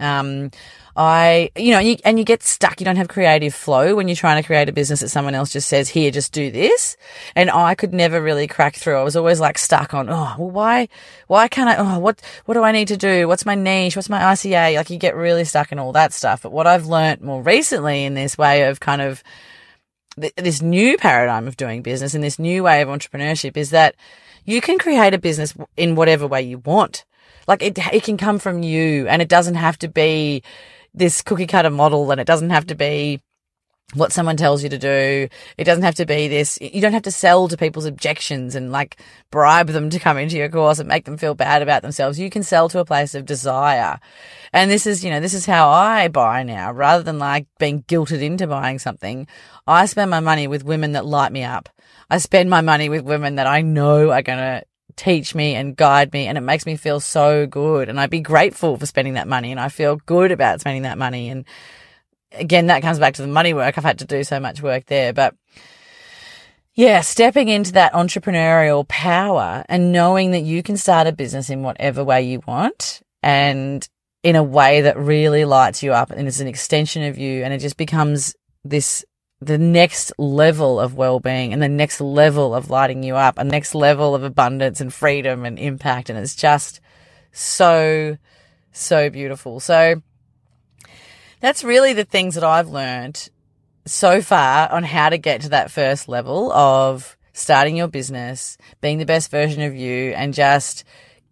Um, 0.00 0.52
I, 1.00 1.52
you 1.54 1.70
know, 1.70 1.78
and 1.78 1.86
you, 1.86 1.96
and 2.04 2.18
you 2.18 2.24
get 2.24 2.42
stuck. 2.42 2.80
You 2.80 2.84
don't 2.84 2.96
have 2.96 3.06
creative 3.06 3.54
flow 3.54 3.94
when 3.94 4.08
you're 4.08 4.16
trying 4.16 4.42
to 4.42 4.46
create 4.46 4.68
a 4.68 4.72
business 4.72 4.98
that 4.98 5.10
someone 5.10 5.32
else 5.32 5.52
just 5.52 5.68
says, 5.68 5.88
here, 5.88 6.10
just 6.10 6.32
do 6.32 6.50
this. 6.50 6.96
And 7.36 7.52
I 7.52 7.76
could 7.76 7.94
never 7.94 8.20
really 8.20 8.48
crack 8.48 8.74
through. 8.74 8.96
I 8.96 9.04
was 9.04 9.14
always 9.14 9.38
like 9.38 9.58
stuck 9.58 9.94
on, 9.94 10.10
oh, 10.10 10.34
well, 10.36 10.50
why, 10.50 10.88
why 11.28 11.46
can't 11.46 11.68
I, 11.68 11.76
oh, 11.76 12.00
what, 12.00 12.20
what 12.46 12.54
do 12.54 12.64
I 12.64 12.72
need 12.72 12.88
to 12.88 12.96
do? 12.96 13.28
What's 13.28 13.46
my 13.46 13.54
niche? 13.54 13.94
What's 13.94 14.08
my 14.08 14.18
ICA? 14.18 14.74
Like 14.74 14.90
you 14.90 14.98
get 14.98 15.14
really 15.14 15.44
stuck 15.44 15.70
in 15.70 15.78
all 15.78 15.92
that 15.92 16.12
stuff. 16.12 16.42
But 16.42 16.50
what 16.50 16.66
I've 16.66 16.86
learned 16.86 17.20
more 17.20 17.42
recently 17.42 18.02
in 18.02 18.14
this 18.14 18.36
way 18.36 18.64
of 18.64 18.80
kind 18.80 19.00
of 19.00 19.22
this 20.16 20.60
new 20.60 20.98
paradigm 20.98 21.46
of 21.46 21.56
doing 21.56 21.80
business 21.82 22.14
and 22.14 22.24
this 22.24 22.40
new 22.40 22.64
way 22.64 22.82
of 22.82 22.88
entrepreneurship 22.88 23.56
is 23.56 23.70
that 23.70 23.94
you 24.44 24.60
can 24.60 24.78
create 24.80 25.14
a 25.14 25.18
business 25.18 25.54
in 25.76 25.94
whatever 25.94 26.26
way 26.26 26.42
you 26.42 26.58
want. 26.58 27.04
Like 27.46 27.62
it, 27.62 27.78
it 27.92 28.02
can 28.02 28.16
come 28.16 28.40
from 28.40 28.64
you 28.64 29.06
and 29.06 29.22
it 29.22 29.28
doesn't 29.28 29.54
have 29.54 29.78
to 29.78 29.88
be, 29.88 30.42
this 30.98 31.22
cookie 31.22 31.46
cutter 31.46 31.70
model 31.70 32.10
and 32.10 32.20
it 32.20 32.26
doesn't 32.26 32.50
have 32.50 32.66
to 32.66 32.74
be 32.74 33.22
what 33.94 34.12
someone 34.12 34.36
tells 34.36 34.62
you 34.62 34.68
to 34.68 34.78
do. 34.78 35.28
It 35.56 35.64
doesn't 35.64 35.84
have 35.84 35.94
to 35.94 36.04
be 36.04 36.28
this. 36.28 36.58
You 36.60 36.82
don't 36.82 36.92
have 36.92 37.02
to 37.02 37.10
sell 37.10 37.48
to 37.48 37.56
people's 37.56 37.86
objections 37.86 38.54
and 38.54 38.70
like 38.70 39.00
bribe 39.30 39.68
them 39.68 39.88
to 39.90 39.98
come 39.98 40.18
into 40.18 40.36
your 40.36 40.50
course 40.50 40.78
and 40.78 40.88
make 40.88 41.06
them 41.06 41.16
feel 41.16 41.34
bad 41.34 41.62
about 41.62 41.80
themselves. 41.80 42.18
You 42.18 42.28
can 42.28 42.42
sell 42.42 42.68
to 42.68 42.80
a 42.80 42.84
place 42.84 43.14
of 43.14 43.24
desire. 43.24 43.98
And 44.52 44.70
this 44.70 44.86
is, 44.86 45.02
you 45.02 45.10
know, 45.10 45.20
this 45.20 45.32
is 45.32 45.46
how 45.46 45.70
I 45.70 46.08
buy 46.08 46.42
now 46.42 46.70
rather 46.70 47.02
than 47.02 47.18
like 47.18 47.46
being 47.58 47.82
guilted 47.84 48.20
into 48.20 48.46
buying 48.46 48.78
something. 48.78 49.26
I 49.66 49.86
spend 49.86 50.10
my 50.10 50.20
money 50.20 50.46
with 50.46 50.64
women 50.64 50.92
that 50.92 51.06
light 51.06 51.32
me 51.32 51.44
up. 51.44 51.70
I 52.10 52.18
spend 52.18 52.50
my 52.50 52.60
money 52.60 52.90
with 52.90 53.04
women 53.04 53.36
that 53.36 53.46
I 53.46 53.62
know 53.62 54.10
are 54.10 54.22
going 54.22 54.38
to 54.38 54.64
teach 54.98 55.34
me 55.34 55.54
and 55.54 55.76
guide 55.76 56.12
me 56.12 56.26
and 56.26 56.36
it 56.36 56.42
makes 56.42 56.66
me 56.66 56.76
feel 56.76 57.00
so 57.00 57.46
good. 57.46 57.88
And 57.88 57.98
I'd 57.98 58.10
be 58.10 58.20
grateful 58.20 58.76
for 58.76 58.84
spending 58.84 59.14
that 59.14 59.28
money 59.28 59.50
and 59.50 59.60
I 59.60 59.68
feel 59.68 59.96
good 60.04 60.32
about 60.32 60.60
spending 60.60 60.82
that 60.82 60.98
money. 60.98 61.30
And 61.30 61.46
again 62.32 62.66
that 62.66 62.82
comes 62.82 62.98
back 62.98 63.14
to 63.14 63.22
the 63.22 63.28
money 63.28 63.54
work. 63.54 63.78
I've 63.78 63.84
had 63.84 64.00
to 64.00 64.04
do 64.04 64.22
so 64.24 64.38
much 64.38 64.60
work 64.60 64.86
there. 64.86 65.12
But 65.12 65.34
yeah 66.74 67.00
stepping 67.00 67.48
into 67.48 67.72
that 67.72 67.92
entrepreneurial 67.92 68.86
power 68.86 69.64
and 69.68 69.92
knowing 69.92 70.32
that 70.32 70.42
you 70.42 70.62
can 70.62 70.76
start 70.76 71.06
a 71.06 71.12
business 71.12 71.48
in 71.50 71.62
whatever 71.62 72.04
way 72.04 72.22
you 72.22 72.40
want 72.46 73.00
and 73.22 73.88
in 74.22 74.36
a 74.36 74.42
way 74.42 74.82
that 74.82 74.98
really 74.98 75.44
lights 75.44 75.82
you 75.82 75.92
up 75.92 76.10
and 76.10 76.28
is 76.28 76.40
an 76.40 76.48
extension 76.48 77.02
of 77.04 77.18
you 77.18 77.42
and 77.42 77.54
it 77.54 77.58
just 77.58 77.76
becomes 77.76 78.34
this 78.64 79.04
the 79.40 79.58
next 79.58 80.12
level 80.18 80.80
of 80.80 80.94
well-being 80.94 81.52
and 81.52 81.62
the 81.62 81.68
next 81.68 82.00
level 82.00 82.54
of 82.54 82.70
lighting 82.70 83.02
you 83.02 83.14
up, 83.14 83.38
a 83.38 83.44
next 83.44 83.74
level 83.74 84.14
of 84.14 84.24
abundance 84.24 84.80
and 84.80 84.92
freedom 84.92 85.44
and 85.44 85.58
impact. 85.58 86.10
And 86.10 86.18
it's 86.18 86.34
just 86.34 86.80
so, 87.30 88.18
so 88.72 89.10
beautiful. 89.10 89.60
So 89.60 90.02
that's 91.40 91.62
really 91.62 91.92
the 91.92 92.04
things 92.04 92.34
that 92.34 92.42
I've 92.42 92.68
learned 92.68 93.28
so 93.86 94.20
far 94.20 94.70
on 94.70 94.82
how 94.82 95.08
to 95.08 95.18
get 95.18 95.42
to 95.42 95.48
that 95.50 95.70
first 95.70 96.08
level 96.08 96.52
of 96.52 97.16
starting 97.32 97.76
your 97.76 97.88
business, 97.88 98.58
being 98.80 98.98
the 98.98 99.06
best 99.06 99.30
version 99.30 99.62
of 99.62 99.74
you 99.74 100.10
and 100.10 100.34
just 100.34 100.82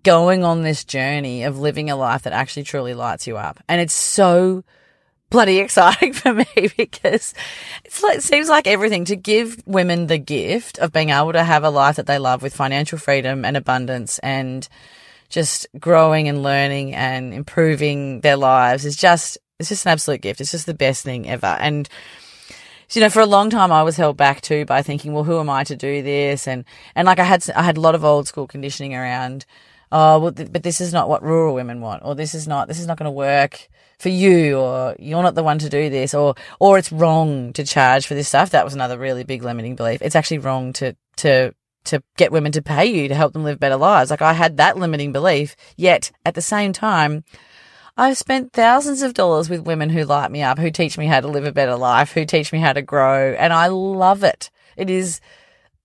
going 0.05 0.45
on 0.45 0.62
this 0.62 0.85
journey 0.85 1.42
of 1.42 1.59
living 1.59 1.90
a 1.90 1.97
life 1.97 2.23
that 2.23 2.33
actually 2.33 2.62
truly 2.62 2.95
lights 2.95 3.27
you 3.27 3.37
up. 3.37 3.59
And 3.69 3.81
it's 3.81 3.92
so 3.92 4.62
bloody 5.31 5.59
exciting 5.61 6.12
for 6.12 6.33
me 6.35 6.47
because 6.77 7.35
like, 8.03 8.19
it 8.19 8.23
seems 8.23 8.49
like 8.49 8.67
everything 8.67 9.05
to 9.07 9.17
give 9.17 9.62
women 9.67 10.07
the 10.07 10.19
gift 10.19 10.79
of 10.79 10.93
being 10.93 11.11
able 11.11 11.33
to 11.33 11.45
have 11.45 11.65
a 11.65 11.71
life 11.71 11.97
that 11.97 12.07
they 12.07 12.19
love 12.19 12.43
with 12.43 12.55
financial 12.55 12.99
freedom 12.99 13.45
and 13.45 13.57
abundance 13.57 14.19
and 14.21 14.69
just 15.29 15.67
growing 15.79 16.29
and 16.29 16.43
learning 16.43 16.95
and 16.95 17.35
improving 17.35 18.21
their 18.21 18.37
lives 18.37 18.85
is 18.85 18.97
just, 18.97 19.39
it's 19.59 19.69
just 19.69 19.85
an 19.87 19.93
absolute 19.93 20.21
gift. 20.21 20.41
It's 20.41 20.53
just 20.53 20.67
the 20.67 20.75
best 20.75 21.03
thing 21.03 21.29
ever. 21.29 21.47
And, 21.47 21.89
you 22.93 23.01
know, 23.01 23.11
for 23.11 23.21
a 23.21 23.27
long 23.27 23.51
time 23.51 23.73
I 23.73 23.83
was 23.83 23.97
held 23.97 24.17
back 24.17 24.41
too 24.41 24.65
by 24.65 24.83
thinking, 24.83 25.12
well, 25.12 25.25
who 25.25 25.41
am 25.41 25.51
I 25.51 25.65
to 25.65 25.75
do 25.75 26.03
this? 26.03 26.47
And, 26.47 26.65
and 26.95 27.07
like 27.07 27.19
I 27.19 27.25
had, 27.25 27.49
I 27.57 27.62
had 27.62 27.77
a 27.77 27.81
lot 27.81 27.97
of 27.97 28.05
old 28.05 28.29
school 28.29 28.47
conditioning 28.47 28.95
around, 28.95 29.45
oh, 29.91 30.21
well, 30.21 30.33
th- 30.33 30.53
but 30.53 30.62
this 30.62 30.81
is 30.81 30.93
not 30.93 31.09
what 31.09 31.23
rural 31.25 31.55
women 31.55 31.81
want, 31.81 32.05
or 32.05 32.15
this 32.15 32.35
is 32.35 32.47
not, 32.47 32.69
this 32.69 32.79
is 32.79 32.87
not 32.87 32.99
going 32.99 33.07
to 33.07 33.11
work 33.11 33.69
for 33.99 34.09
you, 34.09 34.59
or 34.59 34.95
you're 34.99 35.23
not 35.23 35.35
the 35.35 35.43
one 35.43 35.59
to 35.59 35.69
do 35.69 35.89
this, 35.89 36.15
or, 36.15 36.35
or 36.61 36.79
it's 36.79 36.93
wrong 36.93 37.53
to 37.55 37.65
charge 37.65 38.07
for 38.07 38.15
this 38.15 38.29
stuff. 38.29 38.51
That 38.51 38.65
was 38.65 38.75
another 38.75 38.99
really 38.99 39.25
big 39.25 39.43
limiting 39.43 39.77
belief. 39.77 40.03
It's 40.03 40.17
actually 40.17 40.39
wrong 40.39 40.73
to, 40.75 40.97
to, 41.17 41.55
to 41.85 42.03
get 42.17 42.33
women 42.33 42.53
to 42.53 42.63
pay 42.63 42.87
you 42.87 43.09
to 43.09 43.15
help 43.15 43.33
them 43.33 43.45
live 43.45 43.59
better 43.59 43.77
lives. 43.77 44.11
Like 44.11 44.23
I 44.23 44.35
had 44.35 44.59
that 44.59 44.77
limiting 44.77 45.13
belief, 45.13 45.57
yet 45.77 46.13
at 46.25 46.35
the 46.35 46.43
same 46.43 46.73
time, 46.73 47.25
I've 47.97 48.19
spent 48.19 48.53
thousands 48.53 49.01
of 49.01 49.15
dollars 49.15 49.49
with 49.49 49.67
women 49.67 49.89
who 49.89 50.05
light 50.05 50.31
me 50.31 50.43
up, 50.43 50.59
who 50.59 50.71
teach 50.71 50.99
me 50.99 51.07
how 51.07 51.21
to 51.21 51.29
live 51.29 51.47
a 51.47 51.53
better 51.53 51.77
life, 51.77 52.13
who 52.13 52.27
teach 52.27 52.53
me 52.53 52.59
how 52.59 52.75
to 52.75 52.83
grow, 52.83 53.33
and 53.33 53.55
I 53.55 53.69
love 53.69 54.23
it. 54.23 54.51
It 54.77 54.91
is 54.91 55.21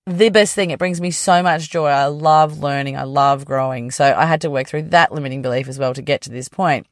the 0.06 0.28
best 0.28 0.54
thing. 0.54 0.70
It 0.70 0.78
brings 0.78 1.00
me 1.00 1.10
so 1.10 1.42
much 1.42 1.70
joy. 1.70 1.88
I 1.88 2.06
love 2.06 2.58
learning. 2.58 2.96
I 2.96 3.04
love 3.04 3.44
growing. 3.44 3.90
So 3.90 4.04
I 4.04 4.26
had 4.26 4.42
to 4.42 4.50
work 4.50 4.66
through 4.66 4.82
that 4.82 5.12
limiting 5.12 5.42
belief 5.42 5.68
as 5.68 5.78
well 5.78 5.94
to 5.94 6.02
get 6.02 6.22
to 6.22 6.30
this 6.30 6.48
point. 6.48 6.86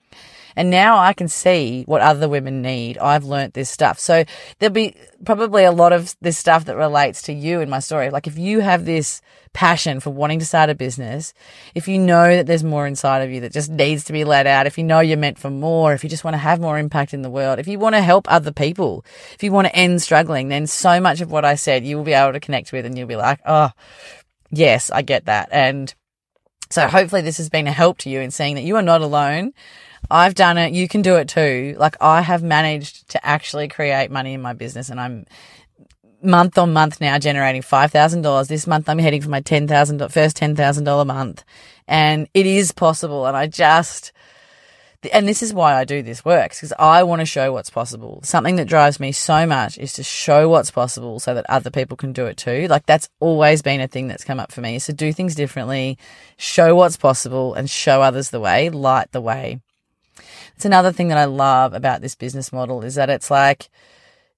And 0.57 0.71
now 0.71 0.99
I 0.99 1.13
can 1.13 1.29
see 1.29 1.85
what 1.87 2.01
other 2.01 2.29
women 2.29 2.63
need. 2.63 2.99
I've 2.99 3.25
learnt 3.25 3.55
this 3.55 3.71
stuff. 3.71 3.99
So 3.99 4.25
there'll 4.59 4.73
be 4.73 4.95
probably 5.25 5.65
a 5.65 5.73
lot 5.73 5.93
of 5.93 6.15
this 6.21 6.39
stuff 6.39 6.65
that 6.67 6.77
relates 6.77 7.23
to 7.23 7.33
you 7.33 7.61
in 7.61 7.71
my 7.71 7.79
story. 7.79 8.11
Like 8.11 8.27
if 8.27 8.39
you 8.39 8.61
have 8.61 8.85
this 8.85 9.21
passion 9.53 10.01
for 10.01 10.11
wanting 10.11 10.39
to 10.39 10.45
start 10.45 10.71
a 10.71 10.75
business, 10.75 11.35
if 11.75 11.89
you 11.89 11.99
know 11.99 12.37
that 12.37 12.47
there's 12.47 12.65
more 12.65 12.87
inside 12.87 13.23
of 13.23 13.31
you 13.31 13.41
that 13.41 13.53
just 13.53 13.71
needs 13.71 14.05
to 14.05 14.13
be 14.13 14.25
let 14.25 14.47
out, 14.47 14.67
if 14.67 14.79
you 14.79 14.85
know 14.85 15.01
you're 15.01 15.17
meant 15.17 15.39
for 15.39 15.51
more, 15.51 15.93
if 15.93 16.05
you 16.05 16.11
just 16.11 16.25
want 16.25 16.35
to 16.35 16.39
have 16.39 16.61
more 16.61 16.79
impact 16.79 17.15
in 17.15 17.23
the 17.23 17.31
world, 17.31 17.59
if 17.59 17.69
you 17.69 17.79
want 17.79 17.95
to 17.95 18.03
help 18.03 18.31
other 18.31 18.53
people, 18.53 19.05
if 19.35 19.43
you 19.43 19.53
want 19.53 19.67
to 19.67 19.77
end 19.77 20.01
struggling, 20.01 20.49
then 20.49 20.67
so 20.67 21.01
much 21.01 21.21
of 21.21 21.31
what 21.31 21.45
I 21.45 21.55
said 21.55 21.85
you 21.85 21.97
will 21.97 22.05
be 22.05 22.13
able 22.13 22.33
to 22.33 22.41
connect 22.41 22.73
with 22.73 22.87
and 22.87 22.97
you'll 22.97 23.09
be 23.09 23.17
like, 23.17 23.41
oh, 23.47 23.71
yes, 24.51 24.91
I 24.91 25.03
get 25.03 25.27
that. 25.27 25.49
And 25.53 25.93
so 26.71 26.87
hopefully 26.87 27.23
this 27.23 27.39
has 27.39 27.51
been 27.51 27.67
a 27.67 27.73
help 27.73 27.99
to 27.99 28.11
you 28.11 28.21
in 28.21 28.31
seeing 28.31 28.55
that 28.55 28.63
you 28.63 28.77
are 28.77 28.83
not 28.83 29.01
alone. 29.01 29.53
I've 30.11 30.35
done 30.35 30.59
it. 30.59 30.73
You 30.73 30.88
can 30.88 31.03
do 31.03 31.16
it 31.16 31.29
too. 31.29 31.77
Like 31.79 31.96
I 32.01 32.20
have 32.20 32.42
managed 32.42 33.11
to 33.11 33.25
actually 33.25 33.68
create 33.68 34.11
money 34.11 34.35
in 34.35 34.42
my 34.42 34.53
business 34.53 34.88
and 34.90 35.01
I'm 35.01 35.27
month 36.23 36.59
on 36.59 36.73
month 36.73 37.01
now 37.01 37.18
generating 37.18 37.62
$5,000. 37.62 38.49
This 38.49 38.66
month 38.66 38.88
I'm 38.88 38.99
heading 38.99 39.23
for 39.23 39.31
my 39.31 39.40
$10,000, 39.40 40.11
first 40.11 40.37
$10,000 40.37 41.07
month 41.07 41.44
and 41.87 42.29
it 42.35 42.46
is 42.46 42.73
possible. 42.73 43.27
And 43.27 43.37
I 43.37 43.46
just, 43.46 44.12
and 45.12 45.27
this 45.27 45.42
is 45.42 45.55
why 45.55 45.77
I 45.77 45.85
do 45.85 46.03
this 46.03 46.25
work 46.25 46.51
because 46.51 46.73
I 46.79 47.05
want 47.05 47.20
to 47.20 47.27
show 47.27 47.53
what's 47.53 47.70
possible. 47.70 48.20
Something 48.23 48.57
that 48.57 48.68
drives 48.68 49.01
me 49.01 49.12
so 49.12 49.46
much 49.46 49.79
is 49.79 49.92
to 49.94 50.03
show 50.03 50.49
what's 50.49 50.70
possible 50.70 51.20
so 51.20 51.35
that 51.35 51.49
other 51.49 51.70
people 51.70 51.96
can 51.96 52.12
do 52.12 52.27
it 52.27 52.37
too. 52.37 52.66
Like 52.68 52.85
that's 52.87 53.09
always 53.20 53.62
been 53.62 53.81
a 53.81 53.88
thing 53.88 54.09
that's 54.09 54.25
come 54.25 54.40
up 54.40 54.53
for 54.53 54.61
me. 54.61 54.79
So 54.79 54.92
do 54.92 55.12
things 55.12 55.35
differently, 55.35 55.99
show 56.37 56.75
what's 56.75 56.96
possible 56.96 57.55
and 57.55 57.70
show 57.70 58.03
others 58.03 58.31
the 58.31 58.40
way, 58.40 58.70
light 58.70 59.12
the 59.12 59.20
way. 59.20 59.61
It's 60.61 60.66
another 60.66 60.92
thing 60.92 61.09
that 61.09 61.16
I 61.16 61.25
love 61.25 61.73
about 61.73 62.03
this 62.03 62.14
business 62.14 62.53
model 62.53 62.83
is 62.83 62.96
that 62.96 63.09
it's 63.09 63.31
like, 63.31 63.70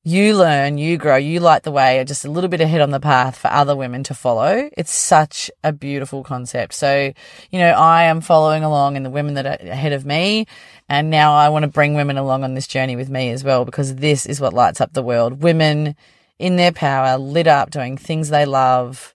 you 0.05 0.37
learn, 0.37 0.79
you 0.79 0.97
grow, 0.97 1.17
you 1.17 1.41
light 1.41 1.65
the 1.65 1.73
way, 1.73 2.05
just 2.05 2.25
a 2.25 2.31
little 2.31 2.47
bit 2.49 2.61
ahead 2.61 2.81
on 2.81 2.93
the 2.93 3.01
path 3.01 3.37
for 3.37 3.49
other 3.49 3.75
women 3.75 4.05
to 4.05 4.15
follow. 4.15 4.71
It's 4.79 4.93
such 4.93 5.51
a 5.65 5.73
beautiful 5.73 6.23
concept. 6.23 6.75
So, 6.75 7.13
you 7.51 7.59
know, 7.59 7.73
I 7.73 8.05
am 8.05 8.21
following 8.21 8.63
along 8.63 8.97
and 8.97 9.05
the 9.05 9.11
women 9.11 9.35
that 9.35 9.47
are 9.47 9.69
ahead 9.69 9.93
of 9.93 10.07
me. 10.07 10.47
And 10.89 11.11
now 11.11 11.35
I 11.35 11.49
want 11.49 11.65
to 11.65 11.69
bring 11.69 11.95
women 11.95 12.17
along 12.17 12.45
on 12.45 12.55
this 12.55 12.69
journey 12.69 12.95
with 12.95 13.11
me 13.11 13.31
as 13.31 13.43
well, 13.43 13.65
because 13.65 13.97
this 13.97 14.25
is 14.25 14.41
what 14.41 14.55
lights 14.55 14.81
up 14.81 14.93
the 14.93 15.03
world. 15.03 15.43
Women 15.43 15.97
in 16.39 16.55
their 16.55 16.71
power, 16.71 17.19
lit 17.19 17.49
up, 17.49 17.73
doing 17.73 17.97
things 17.97 18.29
they 18.29 18.47
love, 18.47 19.13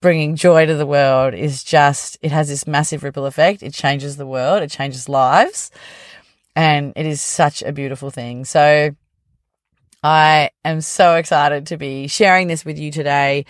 bringing 0.00 0.36
joy 0.36 0.64
to 0.64 0.74
the 0.74 0.86
world 0.86 1.34
is 1.34 1.62
just, 1.62 2.16
it 2.22 2.32
has 2.32 2.48
this 2.48 2.66
massive 2.66 3.02
ripple 3.02 3.26
effect. 3.26 3.62
It 3.62 3.74
changes 3.74 4.16
the 4.16 4.26
world. 4.26 4.62
It 4.62 4.70
changes 4.70 5.06
lives. 5.06 5.70
And 6.56 6.92
it 6.96 7.06
is 7.06 7.20
such 7.20 7.62
a 7.62 7.72
beautiful 7.72 8.10
thing. 8.10 8.44
So, 8.44 8.90
I 10.02 10.50
am 10.64 10.80
so 10.80 11.16
excited 11.16 11.66
to 11.68 11.76
be 11.76 12.06
sharing 12.06 12.48
this 12.48 12.64
with 12.64 12.78
you 12.78 12.90
today. 12.90 13.44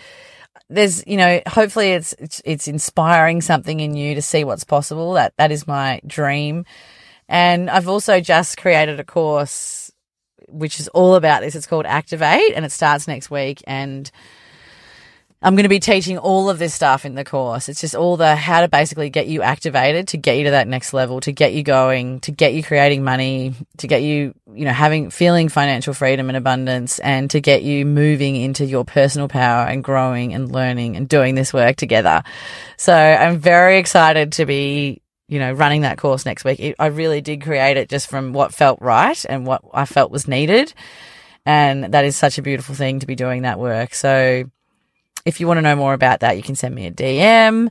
There's, 0.69 1.05
you 1.07 1.17
know, 1.17 1.41
hopefully 1.47 1.91
it's, 1.91 2.13
it's, 2.13 2.41
it's 2.43 2.67
inspiring 2.67 3.41
something 3.41 3.79
in 3.79 3.95
you 3.95 4.15
to 4.15 4.21
see 4.21 4.43
what's 4.43 4.63
possible. 4.63 5.13
That, 5.13 5.33
that 5.37 5.51
is 5.51 5.67
my 5.67 6.01
dream. 6.05 6.65
And 7.29 7.69
I've 7.69 7.87
also 7.87 8.19
just 8.19 8.57
created 8.57 8.99
a 8.99 9.05
course 9.05 9.91
which 10.49 10.79
is 10.79 10.87
all 10.89 11.15
about 11.15 11.41
this. 11.41 11.55
It's 11.55 11.67
called 11.67 11.85
Activate 11.85 12.53
and 12.55 12.65
it 12.65 12.71
starts 12.71 13.07
next 13.07 13.31
week. 13.31 13.61
And 13.65 14.11
I'm 15.43 15.55
going 15.55 15.63
to 15.63 15.69
be 15.69 15.79
teaching 15.79 16.19
all 16.19 16.51
of 16.51 16.59
this 16.59 16.71
stuff 16.71 17.03
in 17.03 17.15
the 17.15 17.23
course. 17.23 17.67
It's 17.67 17.81
just 17.81 17.95
all 17.95 18.15
the 18.15 18.35
how 18.35 18.61
to 18.61 18.67
basically 18.67 19.09
get 19.09 19.25
you 19.25 19.41
activated 19.41 20.09
to 20.09 20.17
get 20.17 20.37
you 20.37 20.43
to 20.43 20.51
that 20.51 20.67
next 20.67 20.93
level, 20.93 21.19
to 21.21 21.31
get 21.31 21.53
you 21.53 21.63
going, 21.63 22.19
to 22.21 22.31
get 22.31 22.53
you 22.53 22.61
creating 22.61 23.03
money, 23.03 23.55
to 23.77 23.87
get 23.87 24.03
you, 24.03 24.35
you 24.53 24.65
know, 24.65 24.71
having, 24.71 25.09
feeling 25.09 25.49
financial 25.49 25.95
freedom 25.95 26.29
and 26.29 26.37
abundance 26.37 26.99
and 26.99 27.31
to 27.31 27.41
get 27.41 27.63
you 27.63 27.87
moving 27.87 28.35
into 28.35 28.65
your 28.65 28.85
personal 28.85 29.27
power 29.27 29.65
and 29.65 29.83
growing 29.83 30.35
and 30.35 30.51
learning 30.51 30.95
and 30.95 31.09
doing 31.09 31.33
this 31.33 31.51
work 31.51 31.75
together. 31.75 32.21
So 32.77 32.93
I'm 32.93 33.39
very 33.39 33.79
excited 33.79 34.33
to 34.33 34.45
be, 34.45 35.01
you 35.27 35.39
know, 35.39 35.53
running 35.53 35.81
that 35.81 35.97
course 35.97 36.23
next 36.23 36.43
week. 36.43 36.59
It, 36.59 36.75
I 36.77 36.87
really 36.87 37.21
did 37.21 37.41
create 37.41 37.77
it 37.77 37.89
just 37.89 38.11
from 38.11 38.33
what 38.33 38.53
felt 38.53 38.79
right 38.79 39.25
and 39.27 39.47
what 39.47 39.63
I 39.73 39.85
felt 39.85 40.11
was 40.11 40.27
needed. 40.27 40.71
And 41.47 41.95
that 41.95 42.05
is 42.05 42.15
such 42.15 42.37
a 42.37 42.43
beautiful 42.43 42.75
thing 42.75 42.99
to 42.99 43.07
be 43.07 43.15
doing 43.15 43.41
that 43.41 43.57
work. 43.57 43.95
So, 43.95 44.43
if 45.25 45.39
you 45.39 45.47
want 45.47 45.57
to 45.57 45.61
know 45.61 45.75
more 45.75 45.93
about 45.93 46.21
that, 46.21 46.37
you 46.37 46.43
can 46.43 46.55
send 46.55 46.75
me 46.75 46.87
a 46.87 46.91
DM 46.91 47.69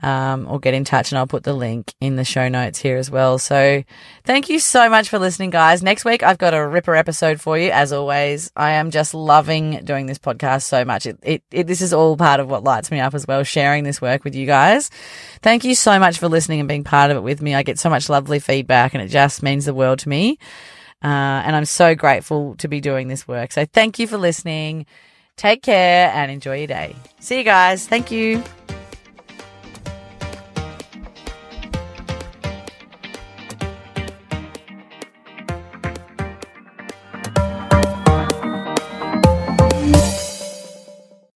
um, 0.00 0.46
or 0.48 0.60
get 0.60 0.74
in 0.74 0.84
touch, 0.84 1.10
and 1.10 1.18
I'll 1.18 1.26
put 1.26 1.42
the 1.42 1.52
link 1.52 1.92
in 2.00 2.16
the 2.16 2.24
show 2.24 2.48
notes 2.48 2.78
here 2.78 2.96
as 2.96 3.10
well. 3.10 3.38
So, 3.38 3.82
thank 4.24 4.48
you 4.48 4.60
so 4.60 4.88
much 4.88 5.08
for 5.08 5.18
listening, 5.18 5.50
guys. 5.50 5.82
Next 5.82 6.04
week, 6.04 6.22
I've 6.22 6.38
got 6.38 6.54
a 6.54 6.66
ripper 6.66 6.94
episode 6.94 7.40
for 7.40 7.58
you. 7.58 7.70
As 7.70 7.92
always, 7.92 8.52
I 8.54 8.72
am 8.72 8.92
just 8.92 9.12
loving 9.12 9.84
doing 9.84 10.06
this 10.06 10.18
podcast 10.18 10.62
so 10.62 10.84
much. 10.84 11.06
It, 11.06 11.18
it, 11.22 11.42
it, 11.50 11.66
this 11.66 11.80
is 11.80 11.92
all 11.92 12.16
part 12.16 12.38
of 12.38 12.48
what 12.48 12.62
lights 12.62 12.92
me 12.92 13.00
up 13.00 13.14
as 13.14 13.26
well, 13.26 13.42
sharing 13.42 13.82
this 13.82 14.00
work 14.00 14.22
with 14.22 14.36
you 14.36 14.46
guys. 14.46 14.88
Thank 15.42 15.64
you 15.64 15.74
so 15.74 15.98
much 15.98 16.18
for 16.18 16.28
listening 16.28 16.60
and 16.60 16.68
being 16.68 16.84
part 16.84 17.10
of 17.10 17.16
it 17.16 17.22
with 17.22 17.42
me. 17.42 17.56
I 17.56 17.64
get 17.64 17.80
so 17.80 17.90
much 17.90 18.08
lovely 18.08 18.38
feedback, 18.38 18.94
and 18.94 19.02
it 19.02 19.08
just 19.08 19.42
means 19.42 19.64
the 19.64 19.74
world 19.74 19.98
to 20.00 20.08
me. 20.08 20.38
Uh, 21.02 21.42
and 21.44 21.56
I'm 21.56 21.64
so 21.64 21.96
grateful 21.96 22.54
to 22.56 22.68
be 22.68 22.80
doing 22.80 23.08
this 23.08 23.26
work. 23.26 23.50
So, 23.50 23.64
thank 23.64 23.98
you 23.98 24.06
for 24.06 24.16
listening. 24.16 24.86
Take 25.38 25.62
care 25.62 26.10
and 26.12 26.30
enjoy 26.30 26.58
your 26.58 26.66
day. 26.66 26.94
See 27.20 27.38
you 27.38 27.44
guys. 27.44 27.86
Thank 27.86 28.10
you. 28.10 28.42